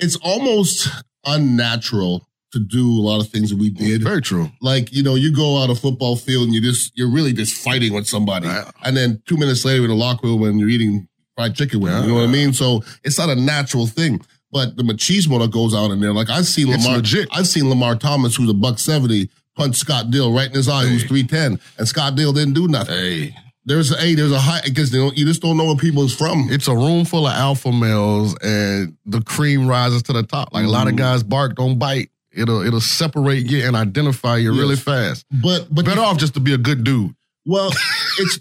[0.00, 0.88] it's almost
[1.24, 4.02] unnatural to do a lot of things that we did.
[4.02, 4.50] Very true.
[4.60, 7.54] Like, you know, you go out a football field and you just you're really just
[7.54, 8.46] fighting with somebody.
[8.46, 8.70] Yeah.
[8.84, 11.92] And then two minutes later in the locker room and you're eating fried chicken with
[11.92, 12.04] them.
[12.04, 12.52] You know what I mean?
[12.52, 14.20] So it's not a natural thing.
[14.52, 17.28] But the machismo that goes on in there, like I've seen It's Lamar legit.
[17.32, 20.86] I've seen Lamar Thomas, who's a buck seventy, punch Scott Dill right in his eye,
[20.86, 22.94] who's three ten, and Scott Dill didn't do nothing.
[22.94, 23.34] Hey.
[23.68, 26.14] There's a hey, there's a high because they you just don't know where people is
[26.14, 26.46] from.
[26.48, 30.54] It's a room full of alpha males, and the cream rises to the top.
[30.54, 30.98] Like a lot of Mhm.
[30.98, 32.10] guys bark, don't bite.
[32.36, 35.24] It'll it'll separate you and identify you really fast.
[35.42, 37.70] but but Better off just to be a good dude, well,
[38.18, 38.38] it's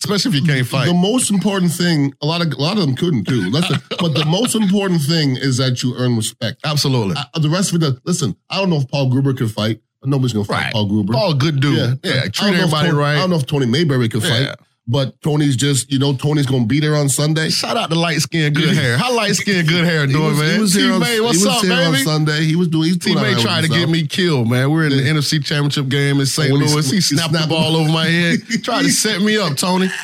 [0.00, 0.86] especially if you can't fight.
[0.86, 3.50] The most important thing, a lot of a lot of them couldn't do.
[3.50, 6.60] Listen, but the most important thing is that you earn respect.
[6.64, 7.16] Absolutely.
[7.16, 10.32] Uh, the rest of it, listen, I don't know if Paul Gruber could fight, nobody's
[10.32, 10.72] gonna fight Right.
[10.72, 11.12] Paul Gruber.
[11.12, 11.76] Paul, good dude.
[12.02, 13.16] Yeah, I don't treat everybody Tony- right.
[13.16, 14.46] I don't know if Tony Mayberry could Yeah.
[14.46, 14.56] fight,
[14.90, 17.50] but Tony's just, you know, Tony's gonna be there on Sunday.
[17.50, 18.96] Shout out to light skin, good hair.
[18.96, 20.54] How light skin, good hair doing, was, man?
[20.54, 21.94] he was here on, what's he was up, here on?
[21.96, 22.44] Sunday.
[22.44, 22.84] He was doing.
[22.84, 24.70] He's doing all T-May right tried to get me killed, man.
[24.70, 25.12] We're in the Yeah.
[25.12, 26.50] NFC Championship game in St.
[26.50, 26.88] when Louis.
[26.90, 28.38] He he snapped the snapped ball over my head.
[28.48, 29.88] He tried to set me up, Tony.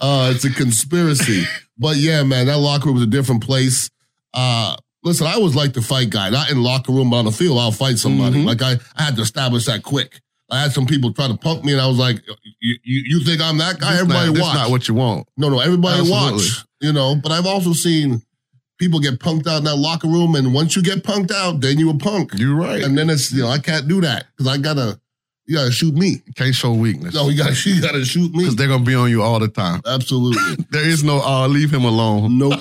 [0.00, 1.44] Uh, it's a conspiracy.
[1.76, 3.90] but yeah, man, that locker room was a different place.
[4.32, 7.32] Uh, listen, I always like the fight guy, not in locker room, but on the
[7.32, 8.36] field, I'll fight somebody.
[8.36, 8.46] Mhm.
[8.46, 10.20] Like I, I had to establish that quick.
[10.50, 12.16] I had some people try to punk me, and I was like,
[12.60, 13.92] "You, you, you think I'm that guy?
[13.92, 14.54] This everybody not, watch.
[14.54, 15.28] not what you want.
[15.36, 16.32] no, no, everybody Absolutely.
[16.38, 16.64] watch.
[16.80, 18.22] You know, but I've also seen
[18.78, 21.78] people get punked out in that locker room, and once you get punked out, then
[21.78, 22.82] you a punk, You're right.
[22.82, 24.98] and then it's you know I can't do that because I gotta,
[25.46, 26.22] you gotta shoot me.
[26.36, 27.14] Can't show weakness.
[27.14, 28.38] No, you gotta, you gotta shoot me.
[28.44, 29.80] Because they're going to be on you all the time.
[29.86, 30.64] Absolutely.
[30.70, 32.38] There is no, uh, leave him alone.
[32.38, 32.60] Nope.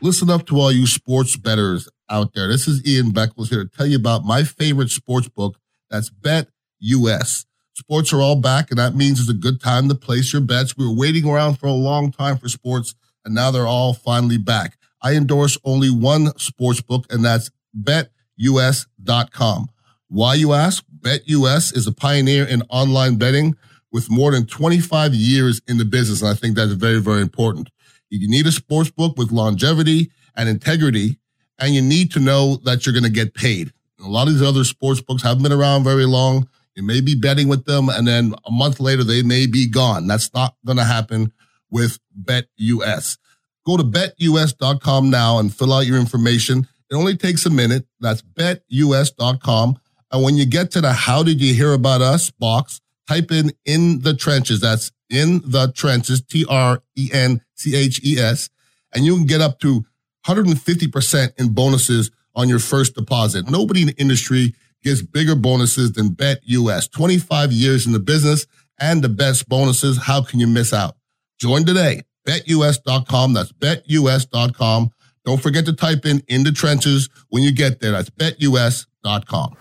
[0.00, 2.48] Listen up to all you sports bettors out there.
[2.48, 5.56] This is Ian Beckles here to tell you about my favorite sports book.
[5.90, 6.48] That's Bet
[6.80, 7.46] US.
[7.74, 10.76] Sports are all back, and that means it's a good time to place your bets.
[10.76, 12.94] We were waiting around for a long time for sports,
[13.24, 14.78] and now they're all finally back.
[15.02, 19.68] I endorse only one sports book, and that's betus.com.
[20.08, 20.84] Why you ask?
[21.00, 23.56] BetUS is a pioneer in online betting
[23.90, 27.70] with more than 25 years in the business, and I think that's very, very important.
[28.08, 31.18] You need a sports book with longevity and integrity,
[31.58, 33.72] and you need to know that you're going to get paid.
[34.04, 36.48] A lot of these other sports books haven't been around very long.
[36.74, 40.06] You may be betting with them, and then a month later they may be gone.
[40.06, 41.32] That's not going to happen
[41.70, 43.18] with BetUS.
[43.64, 46.68] Go to betus.com now and fill out your information.
[46.90, 47.86] It only takes a minute.
[48.00, 49.78] That's betus.com.
[50.12, 53.52] And when you get to the How Did You Hear About Us box, type in
[53.64, 54.60] in the trenches.
[54.60, 58.50] That's in the trenches, T R E N C H E S.
[58.94, 59.84] And you can get up to
[60.26, 63.48] 150% in bonuses on your first deposit.
[63.50, 66.90] Nobody in the industry gets bigger bonuses than BetUS.
[66.90, 68.46] 25 years in the business
[68.78, 69.98] and the best bonuses.
[69.98, 70.96] How can you miss out?
[71.38, 72.02] Join today.
[72.26, 73.32] BetUS.com.
[73.32, 74.90] That's BetUS.com.
[75.24, 77.92] Don't forget to type in in the trenches when you get there.
[77.92, 79.56] That's BetUS.com.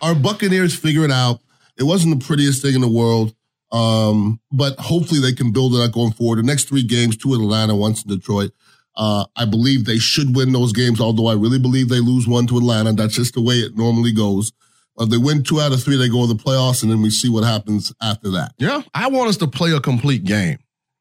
[0.00, 1.40] Our Buccaneers figure it out.
[1.78, 3.34] It wasn't the prettiest thing in the world,
[3.72, 6.38] um, but hopefully they can build it up going forward.
[6.38, 8.52] The next three games, two in Atlanta, once in Detroit.
[8.96, 12.46] Uh, I believe they should win those games, although I really believe they lose one
[12.48, 12.92] to Atlanta.
[12.92, 14.52] That's just the way it normally goes.
[14.98, 17.10] If they win two out of three, they go to the playoffs, and then we
[17.10, 18.52] see what happens after that.
[18.58, 18.82] Yeah.
[18.94, 20.58] I want us to play a complete game.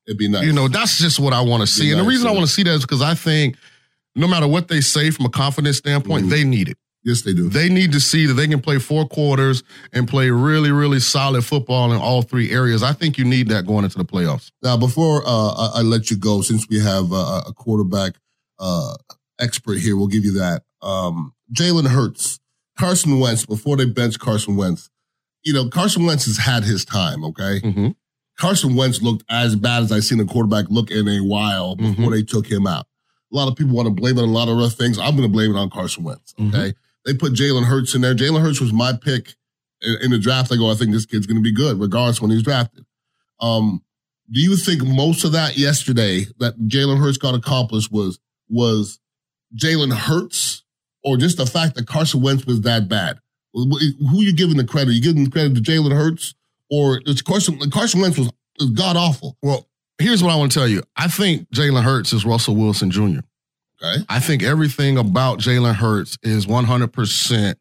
[0.08, 0.44] It'd be nice.
[0.46, 1.92] You know, that's just what I want to see.
[1.92, 3.56] And the reason I want to see that is because I think
[4.16, 6.30] no matter what they say from a confidence standpoint, Mhm.
[6.30, 6.78] they need it.
[7.06, 7.50] Yes, they do.
[7.50, 11.44] They need to see that they can play four quarters and play really, really solid
[11.44, 12.82] football in all three areas.
[12.82, 14.52] I think you need that going into the playoffs.
[14.62, 18.14] Now, before uh, I, I let you go, since we have uh, a quarterback
[18.58, 18.96] uh,
[19.40, 20.64] expert here, we'll give you that.
[20.82, 22.40] Um, Jalen Hurts,
[22.80, 23.46] Carson Wentz.
[23.46, 24.90] Before they bench Carson Wentz,
[25.44, 27.24] you know Carson Wentz has had his time.
[27.26, 27.88] Okay, Mm-hmm.
[28.40, 32.12] Carson Wentz looked as bad as I've seen a quarterback look in a while before
[32.12, 32.88] they took him out.
[33.32, 34.98] A lot of people want to blame it on a lot of other things.
[34.98, 36.34] I'm going to blame it on Carson Wentz.
[36.40, 36.74] Okay.
[37.06, 38.16] They put Jalen Hurts in there.
[38.16, 39.36] Jalen Hurts was my pick
[39.82, 40.52] in, in the draft.
[40.52, 42.86] I go, I think this kid's going to be good, regardless when he's drafted.
[43.40, 43.84] Um,
[44.32, 49.00] do you think most of that yesterday that Jalen Hurts got accomplished was was
[49.56, 50.64] Jalen Hurts
[51.04, 53.20] or just the fact that Carson Wentz was that bad?
[53.54, 54.94] Who you giving the credit?
[54.94, 56.34] You giving the credit to Jalen Hurts
[56.72, 59.38] or it's Carson Carson Wentz was, was god awful.
[59.44, 59.68] Well,
[60.00, 60.84] here's what I want to tell you.
[60.96, 63.20] I think Jalen Hurts is Russell Wilson Jr.
[63.84, 64.04] Okay.
[64.10, 67.56] I think everything about Jalen Hurts is 100%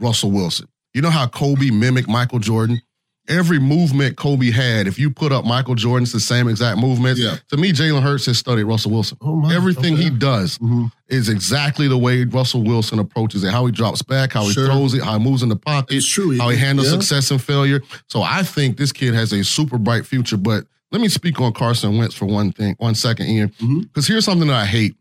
[0.00, 0.66] Russell Wilson.
[0.94, 2.80] You know how Kobe mimicked Michael Jordan?
[3.28, 7.36] Every movement Kobe had, if you put up Michael Jordan's the same exact movements, Yeah.
[7.50, 9.16] to me, Jalen Hurts has studied Russell Wilson.
[9.20, 9.54] Oh, my.
[9.54, 10.02] Everything Okay.
[10.04, 10.90] he does Mhm.
[11.08, 13.52] is exactly the way Russell Wilson approaches it.
[13.52, 16.06] How he drops back, how he throws it, how he moves in the pocket, It's
[16.06, 16.36] true.
[16.36, 16.94] how he handles Yeah.
[16.94, 17.80] success and failure.
[18.08, 20.36] So I think this kid has a super bright future.
[20.36, 23.52] But let me speak on Carson Wentz for one thing, one second, Ian.
[23.62, 23.82] Mhm.
[23.82, 24.96] Because here's something that I hate.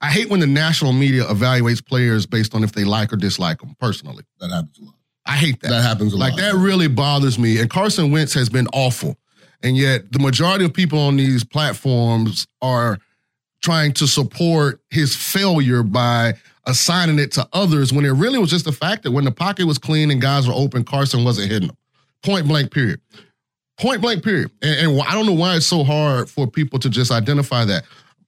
[0.00, 3.60] I hate when the national media evaluates players based on if they like or dislike
[3.60, 4.24] them personally.
[4.40, 4.94] That happens a lot.
[5.24, 5.70] I hate that.
[5.70, 6.42] That happens a like lot.
[6.42, 7.58] Like that really bothers me.
[7.58, 9.16] And Carson Wentz has been awful.
[9.62, 12.98] And yet the majority of people on these platforms are
[13.62, 16.34] trying to support his failure by
[16.66, 19.66] assigning it to others when it really was just the fact that when the pocket
[19.66, 21.76] was clean and guys were open, Carson wasn't hitting them.
[22.22, 23.00] Point blank, period.
[23.78, 24.50] Point blank, period.
[24.62, 27.84] And, and I don't know why it's so hard for people to just identify that.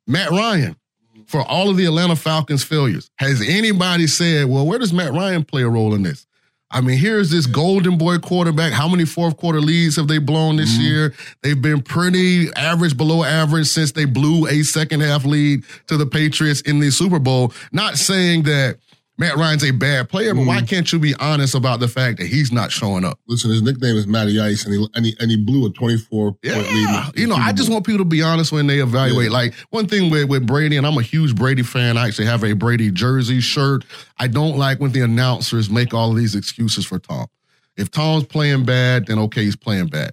[0.07, 0.77] Matt Ryan,
[1.29, 5.45] for all of the Atlanta Falcons failures, has anybody said, well, where does Matt Ryan
[5.45, 6.27] play a role in this?
[6.71, 8.73] I mean, here's this golden boy quarterback.
[8.73, 10.83] How many fourth quarter leads have they blown this mm-hmm.
[10.83, 11.15] year?
[11.43, 16.07] They've been pretty average, below average since they blew a second half lead to the
[16.07, 17.53] Patriots in the Super Bowl.
[17.73, 18.79] Not saying that
[19.19, 20.69] Matt Ryan's a bad player, but why mm.
[20.69, 23.19] can't you be honest about the fact that he's not showing up?
[23.27, 26.33] Listen, his nickname is Matty Ice, and he and he, and he blew a 24
[26.33, 26.53] point lead.
[26.53, 29.27] Yeah, the you know, I just want people to be honest when they evaluate.
[29.27, 29.37] Yeah.
[29.37, 31.99] Like one thing with, with Brady, and I'm a huge Brady fan.
[31.99, 33.85] I actually have a Brady jersey shirt.
[34.19, 37.27] I don't like when the announcers make all of these excuses for Tom.
[37.77, 40.13] If Tom's playing bad, then okay, he's playing bad.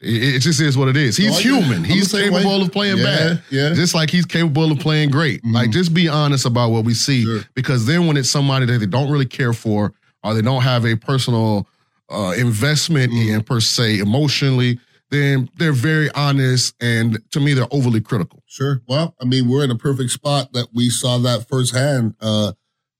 [0.00, 1.16] It, it just is what it is.
[1.16, 1.62] He's No, I get it.
[1.64, 1.84] human.
[1.84, 2.62] He's capable way.
[2.64, 3.42] of playing Yeah, bad.
[3.50, 3.74] yeah.
[3.74, 5.42] Just like he's capable of playing great.
[5.42, 5.52] Mhm.
[5.54, 7.24] Like just be honest about what we see.
[7.24, 7.40] Sure.
[7.54, 9.92] Because then when it's somebody that they don't really care for
[10.24, 11.66] or they don't have a personal
[12.12, 13.34] uh, investment Mhm.
[13.34, 18.42] in per se emotionally, then they're very honest and to me they're overly critical.
[18.46, 18.80] Sure.
[18.88, 22.14] Well, I mean, we're in a perfect spot that we saw that firsthand.
[22.20, 22.52] Uh,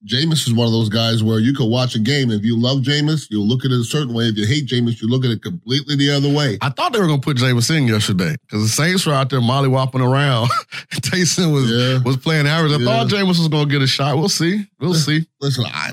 [0.06, 2.30] Jameis is one of those guys where you could watch a game.
[2.30, 4.24] If you love Jameis, you'll look at it a certain way.
[4.24, 6.56] If you hate Jameis, you look at it completely the other way.
[6.62, 9.40] I thought they were gonna put Jameis in yesterday because the Saints were out there
[9.40, 10.48] mollywopping around.
[10.92, 11.98] Taysom was Yeah.
[12.02, 12.72] was playing average.
[12.72, 12.84] I Yeah.
[12.86, 14.16] thought Jameis was gonna get a shot.
[14.16, 14.66] We'll see.
[14.80, 15.26] We'll see.
[15.40, 15.92] Listen, I,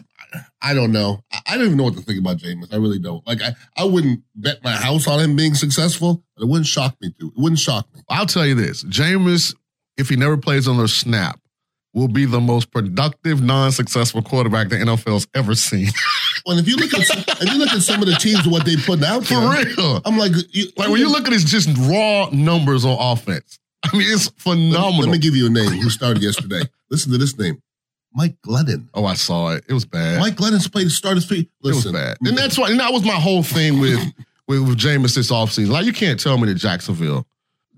[0.61, 1.23] I, don't know.
[1.31, 2.73] I, I don't even know what to think about Jameis.
[2.73, 3.25] I really don't.
[3.27, 6.95] Like, I, I wouldn't bet my house on him being successful, but it wouldn't shock
[7.01, 7.27] me to.
[7.27, 8.01] It wouldn't shock me.
[8.09, 9.53] I'll tell you this: Jameis,
[9.97, 11.39] if he never plays another snap,
[11.97, 15.89] will be the most productive, non-successful quarterback the NFL's ever seen.
[16.45, 18.51] Well, if you look at some, if you look at some of the teams and
[18.53, 20.01] what they put out For there, real.
[20.05, 23.97] I'm like, you, Like when you look at his just raw numbers on offense, I
[23.97, 25.01] mean, it's phenomenal.
[25.01, 26.61] Let me give you a name who started yesterday.
[26.89, 27.61] Listen to this name,
[28.13, 28.87] Mike Glennon.
[28.93, 29.65] oh, I saw it.
[29.67, 30.21] It was bad.
[30.21, 31.39] Mike Glennon's played started three.
[31.39, 32.15] it was Listen, bad.
[32.23, 33.99] And that's why, and that was my whole thing with
[34.47, 35.67] with, with Jameis this offseason.
[35.69, 37.27] Like, you can't tell me that Jacksonville,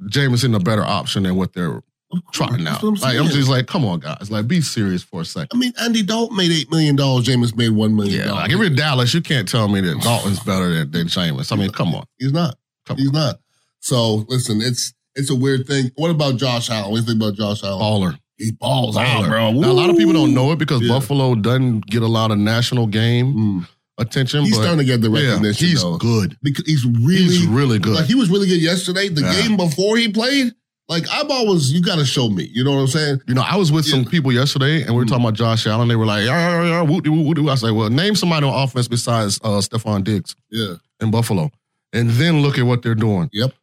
[0.10, 1.82] Jameis isn't a better option than what they're
[2.32, 2.82] trotting out.
[2.84, 4.30] I'm like, I'm just like, come on, guys.
[4.32, 5.50] Like, be serious for a second.
[5.54, 7.26] I mean, Andy Dalton made eight million dollars.
[7.26, 10.40] Jameis made one million Yeah, like if you're Dallas, you can't tell me that Dalton's
[10.40, 11.52] better than, than Jameis.
[11.52, 12.06] I mean, come on.
[12.18, 12.56] He's not.
[12.86, 13.40] Come He's not.
[13.80, 15.92] So listen, it's it's a weird thing.
[15.96, 16.92] What about Josh Allen?
[16.92, 17.82] What do you think about Josh Allen?
[17.82, 18.20] Baller.
[18.38, 19.52] He balls out, bro.
[19.52, 20.88] Now, a lot of people don't know it because Yeah.
[20.94, 23.68] Buffalo doesn't get a lot of national game Mm.
[23.98, 24.46] attention.
[24.46, 25.68] He's but starting to get the yeah, recognition.
[25.68, 25.98] he's though.
[25.98, 26.38] good.
[26.42, 27.96] because he's really He's really good.
[27.96, 29.10] Like he was really good yesterday.
[29.10, 29.42] The Yeah.
[29.42, 30.54] game before he played,
[30.90, 32.50] like I'm always, you got to show me.
[32.52, 33.22] You know what I'm saying?
[33.28, 35.10] You know, I was with some people yesterday, and we were Mm.
[35.10, 35.88] talking about Josh Allen.
[35.88, 37.50] They were like, yeah, yeah, yeah, woo, woo.
[37.50, 40.76] I said, well, name somebody on offense besides uh, Stefon Diggs Yeah.
[41.00, 41.52] in Buffalo,
[41.94, 43.54] and then look at what they're doing Yep.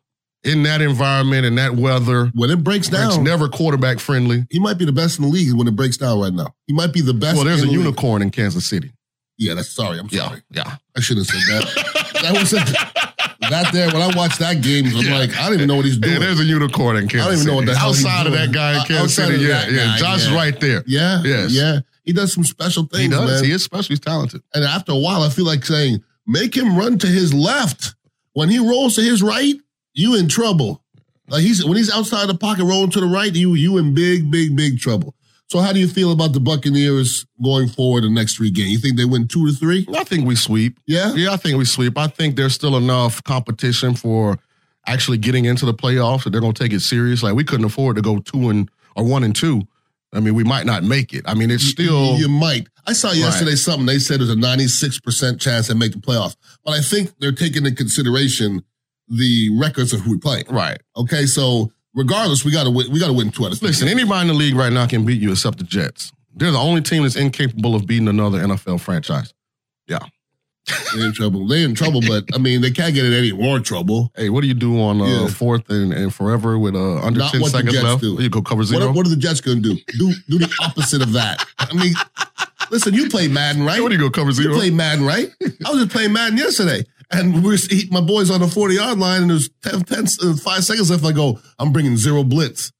[0.45, 2.31] in that environment and that weather.
[2.35, 4.47] When it breaks It's down, never quarterback friendly.
[4.51, 6.55] he might be the best in the league when it breaks down right now.
[6.68, 7.35] He might be the best.
[7.37, 7.85] Well, there's a in the league.
[7.87, 8.93] unicorn in Kansas City.
[9.39, 9.99] Yeah, that's sorry.
[9.99, 10.41] I'm sorry.
[10.51, 10.77] yeah.
[10.97, 12.12] I shouldn't have said that.
[12.22, 13.05] that was
[13.51, 13.86] that there.
[13.88, 15.18] When I watched that game, I'm Yeah.
[15.18, 16.14] like, I don't even know what he's doing.
[16.14, 18.32] Yeah, there's a unicorn in Kansas I don't even know what the hell Outside of
[18.32, 18.47] doing.
[18.47, 19.86] that guy in Uh, Kansas outside City, yeah, yeah.
[19.86, 20.34] guy, Josh is yeah.
[20.34, 20.84] right there.
[20.86, 21.51] yeah, Yes.
[21.53, 21.80] yeah.
[22.05, 23.03] He does some special things.
[23.03, 23.30] He does.
[23.30, 23.44] Man.
[23.44, 23.88] He is special.
[23.88, 24.40] He's talented.
[24.55, 27.94] And after a while, I feel like saying, make him run to his left.
[28.34, 29.55] When he rolls to his right,
[29.94, 30.82] you in trouble.
[31.28, 34.30] Like he's when he's outside the pocket rolling to the right, you you in big,
[34.30, 35.14] big, big trouble.
[35.49, 38.70] So how do you feel about the Buccaneers going forward the next three games?
[38.70, 39.86] You think they win two to three?
[39.94, 40.80] I think we sweep.
[40.86, 41.14] Yeah.
[41.14, 41.97] Yeah, I think we sweep.
[41.97, 44.38] I think there's still enough competition for
[44.86, 47.22] actually getting into the playoffs that they're going to take it serious.
[47.22, 49.62] Like we couldn't afford to go two and or one and two.
[50.12, 51.24] I mean, we might not make it.
[51.26, 52.68] I mean, it's still you, you might.
[52.86, 53.59] I saw yesterday right.
[53.59, 57.12] something they said there's a 96 percent chance they make the playoffs, but I think
[57.18, 58.64] they're taking into consideration
[59.09, 60.42] the records of who we play.
[60.49, 60.80] Right.
[60.97, 61.26] Okay.
[61.26, 62.92] So regardless, we got to win.
[62.92, 63.68] We got to win two out of three.
[63.68, 66.12] Listen, anybody in the league right now can beat you except the Jets.
[66.34, 69.32] They're the only team that's incapable of beating another NFL franchise.
[69.88, 70.01] Yeah.
[70.94, 71.47] They're in trouble.
[71.47, 74.12] They're in trouble, but I mean, they can't get in any more trouble.
[74.16, 75.26] Hey, what do you do on uh, yeah.
[75.28, 78.01] fourth and, and forever with uh, under Not ten seconds left?
[78.01, 78.20] Do.
[78.20, 78.86] You go cover zero.
[78.86, 79.80] What, what, are the Jets going to do?
[79.97, 81.47] Do do the opposite of that.
[81.59, 81.94] I mean,
[82.72, 83.80] listen, you play Madden, right?
[83.80, 84.55] What do you go cover zero?
[84.55, 85.28] You play Madden, right?
[85.40, 86.84] I was just playing Madden yesterday.
[87.11, 87.59] And we're
[87.90, 91.04] my boys on the 40 yard line, and there's 10, 10 uh, five seconds left.
[91.04, 92.72] I go, I'm bringing zero blitz.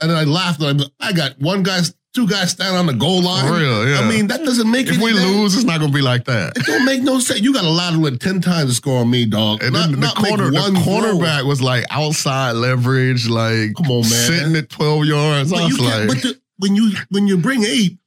[0.00, 1.80] And then I laughed, and I, I got one guy,
[2.14, 3.46] two guys standing on the goal line.
[3.46, 4.00] For real, yeah.
[4.00, 6.56] I mean, that doesn't make If we lose, it's not going to be like that.
[6.56, 7.40] It don't make no sense.
[7.40, 9.62] You got a lot to win 10 times to score on me, dog.
[9.62, 14.04] And not, then the, corner, the cornerback was like outside leverage, like Come on, man.
[14.04, 15.50] sitting at 12 yards.
[15.50, 17.97] But I was like, but the, when you when you bring eight,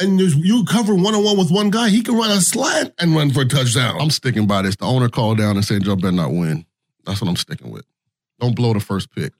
[0.00, 3.14] and you cover one on one with one guy, he can run a slant and
[3.14, 4.00] run for a touchdown.
[4.00, 4.76] I'm sticking by this.
[4.76, 6.64] The owner called down and said, "Joe better not win."
[7.04, 7.84] That's what I'm sticking with.
[8.40, 9.32] Don't blow the first pick,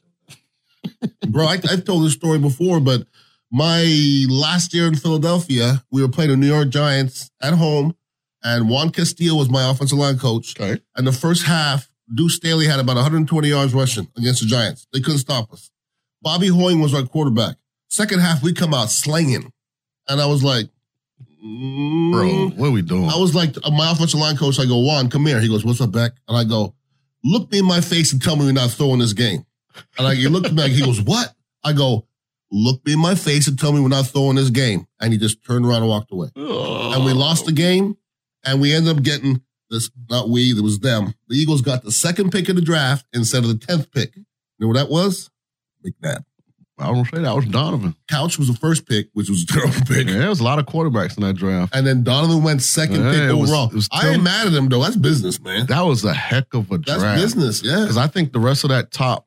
[1.28, 1.46] bro.
[1.46, 3.06] I, have told this story before, but
[3.50, 3.84] my
[4.28, 7.94] last year in Philadelphia, we were playing the New York Giants at home,
[8.42, 10.58] and Juan Castillo was my offensive line coach.
[10.58, 10.80] Okay.
[10.96, 14.86] And the first half, Deuce Staley had about 120 yards rushing against the Giants.
[14.92, 15.70] They couldn't stop us.
[16.20, 17.56] Bobby Hoying was our quarterback.
[17.88, 19.52] Second half, we come out slinging.
[20.08, 20.66] And I was like,
[21.44, 22.12] mm.
[22.12, 23.08] bro, what are we doing?
[23.08, 25.40] I was like, my offensive line coach, I go, Juan, come here.
[25.40, 26.12] He goes, what's up, Beck?
[26.28, 26.74] And I go,
[27.24, 29.44] look me in my face and tell me you're not throwing this game.
[29.98, 31.34] And I, he looked at me, he goes, what?
[31.64, 32.06] I go,
[32.50, 34.86] look me in my face and tell me we're not throwing this game.
[35.00, 36.28] And he just turned around and walked away.
[36.36, 36.92] Oh.
[36.92, 37.96] And we lost the game.
[38.44, 39.40] And we ended up getting
[39.70, 41.14] this, not we, it was them.
[41.28, 44.16] The Eagles got the second pick of the draft instead of the 10th pick.
[44.16, 44.24] You
[44.58, 45.30] know what that was?
[45.86, 46.24] McNabb.
[46.82, 47.94] I gonna say that was Donovan.
[48.08, 50.08] Couch was the first pick, which was a terrible pick.
[50.08, 51.74] Yeah, there was a lot of quarterbacks in that draft.
[51.74, 53.66] And then Donovan went second yeah, pick overall.
[53.68, 54.82] Was, was I ain't mad at him though.
[54.82, 55.66] That's business, man.
[55.66, 57.00] That was a heck of a draft.
[57.00, 57.80] That's business, yeah.
[57.80, 59.26] Because I think the rest of that top,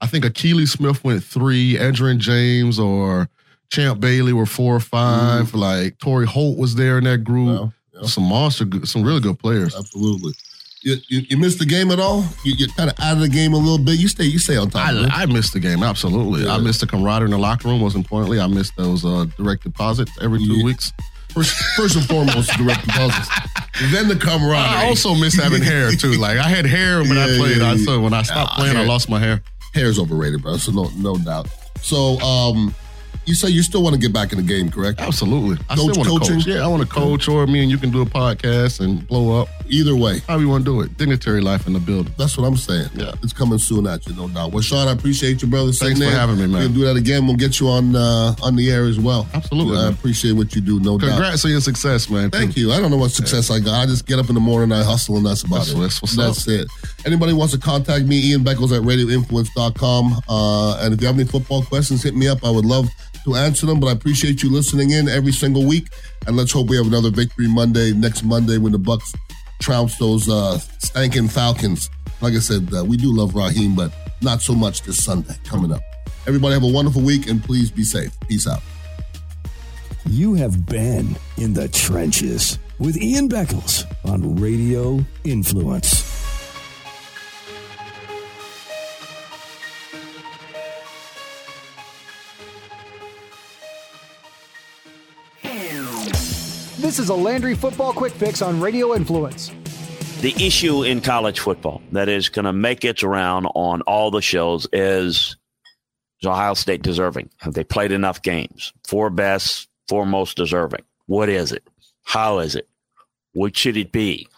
[0.00, 3.28] I think Akili Smith went three, Edgerrin James or
[3.70, 5.52] Champ Bailey were four or five.
[5.52, 5.60] Mm.
[5.60, 7.72] Like Torry Holt was there in that group.
[7.92, 8.06] Yeah.
[8.06, 9.74] Some monster, some really good players.
[9.74, 10.32] Absolutely.
[10.84, 12.26] You, you, you, missed the game at all?
[12.44, 13.98] You get kind of out of the game a little bit.
[13.98, 14.86] You stay you stay on top.
[14.86, 16.44] I, I missed the game absolutely.
[16.44, 16.56] Yeah.
[16.56, 17.80] I missed the camaraderie in the locker room.
[17.80, 20.64] Most importantly, I missed those uh, direct deposits every two yeah.
[20.64, 20.92] weeks.
[21.30, 23.30] First, first and foremost, direct deposits.
[23.92, 24.56] then the camaraderie.
[24.56, 26.12] I also missed having hair too.
[26.18, 27.62] Like I had hair when yeah, I played.
[27.62, 29.42] I so when I stopped playing, hair, I lost my hair.
[29.72, 30.58] Hair is overrated, bro.
[30.58, 31.48] So no no doubt.
[31.80, 32.74] So um,
[33.26, 35.00] you say you still want to get back in the game, correct?
[35.00, 35.56] Absolutely.
[35.68, 36.46] I coach, still want to coach.
[36.46, 39.40] Yeah, I want to coach, or me and you can do a podcast and blow
[39.40, 39.48] up.
[39.68, 40.96] Either way, how you want to do it?
[40.98, 42.12] Dignitary life in the building.
[42.18, 42.88] That's what I'm saying.
[42.94, 44.52] Yeah, it's coming soon at you, no doubt.
[44.52, 45.72] Well, Shaun, I appreciate you, brother.
[45.72, 46.60] Thanks for having me, man.
[46.60, 47.26] We'll do that again.
[47.26, 49.26] We'll get you on uh, on the air as well.
[49.32, 49.78] Absolutely.
[49.78, 51.16] I appreciate what you do, no Congrats doubt.
[51.16, 52.30] Congrats on your success, man.
[52.30, 52.72] Thank you.
[52.72, 53.56] I don't know what success yeah.
[53.56, 53.74] I got.
[53.74, 55.78] I just get up in the morning, I hustle, and that's about that's, it.
[55.78, 56.54] That's what's That's up.
[56.54, 56.68] it.
[57.06, 60.22] Anybody wants to contact me, Ian Beckles at radioinfluence.com.
[60.28, 62.44] Uh, and if you have any football questions, hit me up.
[62.44, 62.88] I would love
[63.24, 65.88] to answer them, but I appreciate you listening in every single week.
[66.26, 69.14] And let's hope we have another victory Monday next Monday when the Bucs
[69.60, 71.90] trounce those uh, stanking Falcons.
[72.20, 75.72] Like I said, uh, we do love Raheem, but not so much this Sunday coming
[75.72, 75.80] up.
[76.26, 78.18] Everybody have a wonderful week and please be safe.
[78.28, 78.62] Peace out.
[80.06, 86.13] You have been in the trenches with Ian Beckles on Radio Influence.
[96.94, 99.50] This is a Landry Football Quick Fix on Radio Influence.
[100.20, 104.22] The issue in college football that is going to make its round on all the
[104.22, 105.36] shows is
[106.20, 107.30] is Ohio State deserving?
[107.38, 108.72] Have they played enough games?
[108.86, 110.84] Four best, four most deserving.
[111.06, 111.66] What is it?
[112.04, 112.68] How is it?
[113.32, 114.28] What should it be?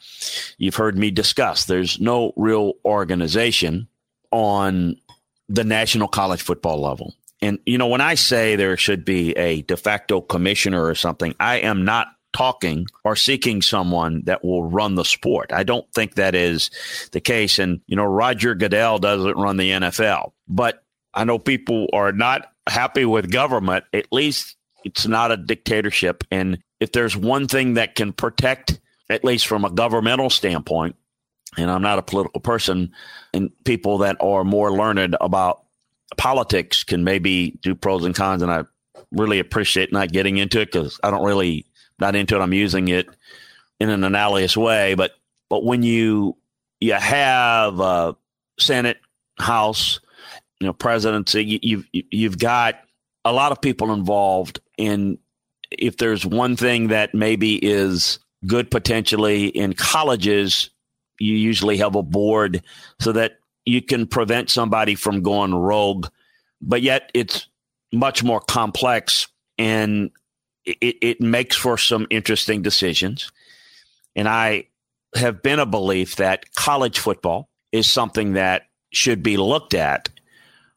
[0.56, 1.66] You've heard me discuss.
[1.66, 3.86] There's no real organization
[4.30, 4.96] on
[5.50, 7.12] the national college football level.
[7.42, 11.34] And, you know, when I say there should be a de facto commissioner or something,
[11.38, 15.52] I am not talking or seeking someone that will run the sport.
[15.54, 16.70] I don't think that is
[17.12, 17.58] the case.
[17.58, 20.84] And, you know, Roger Goodell doesn't run the NFL, but
[21.14, 23.86] I know people are not happy with government.
[23.94, 26.24] At least it's not a dictatorship.
[26.30, 30.94] And if there's one thing that can protect, at least from a governmental standpoint,
[31.56, 32.92] and I'm not a political person,
[33.32, 35.62] and people that are more learned about
[36.18, 38.42] politics can maybe do pros and cons.
[38.42, 38.64] And I
[39.10, 41.64] really appreciate not getting into it because I don't really
[41.98, 42.40] not into it.
[42.40, 43.08] I'm using it
[43.80, 45.12] in an analogous way, but
[45.48, 46.36] but when you
[46.80, 48.16] you have a
[48.58, 48.98] Senate,
[49.38, 50.00] House,
[50.60, 52.76] you know, presidency, you, you've you've got
[53.24, 55.18] a lot of people involved in.
[55.70, 60.70] If there's one thing that maybe is good potentially in colleges,
[61.18, 62.62] you usually have a board
[63.00, 66.06] so that you can prevent somebody from going rogue,
[66.62, 67.48] but yet it's
[67.92, 69.26] much more complex
[69.58, 70.10] and
[70.66, 73.30] it, it makes for some interesting decisions.
[74.14, 74.66] And I
[75.14, 78.62] have been a belief that college football is something that
[78.92, 80.08] should be looked at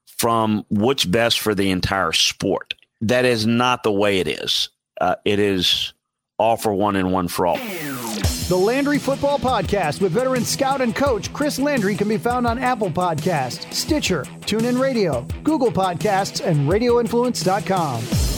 [0.05, 2.73] from what's best for the entire sport.
[3.01, 4.69] That is not the way it is.
[4.99, 5.93] Uh, it is
[6.37, 7.57] all for one and one for all.
[7.57, 12.57] The Landry Football Podcast with veteran scout and coach Chris Landry can be found on
[12.57, 18.28] Apple Podcast, Stitcher, TuneIn Radio, Google Podcasts, and RadioInfluence.com.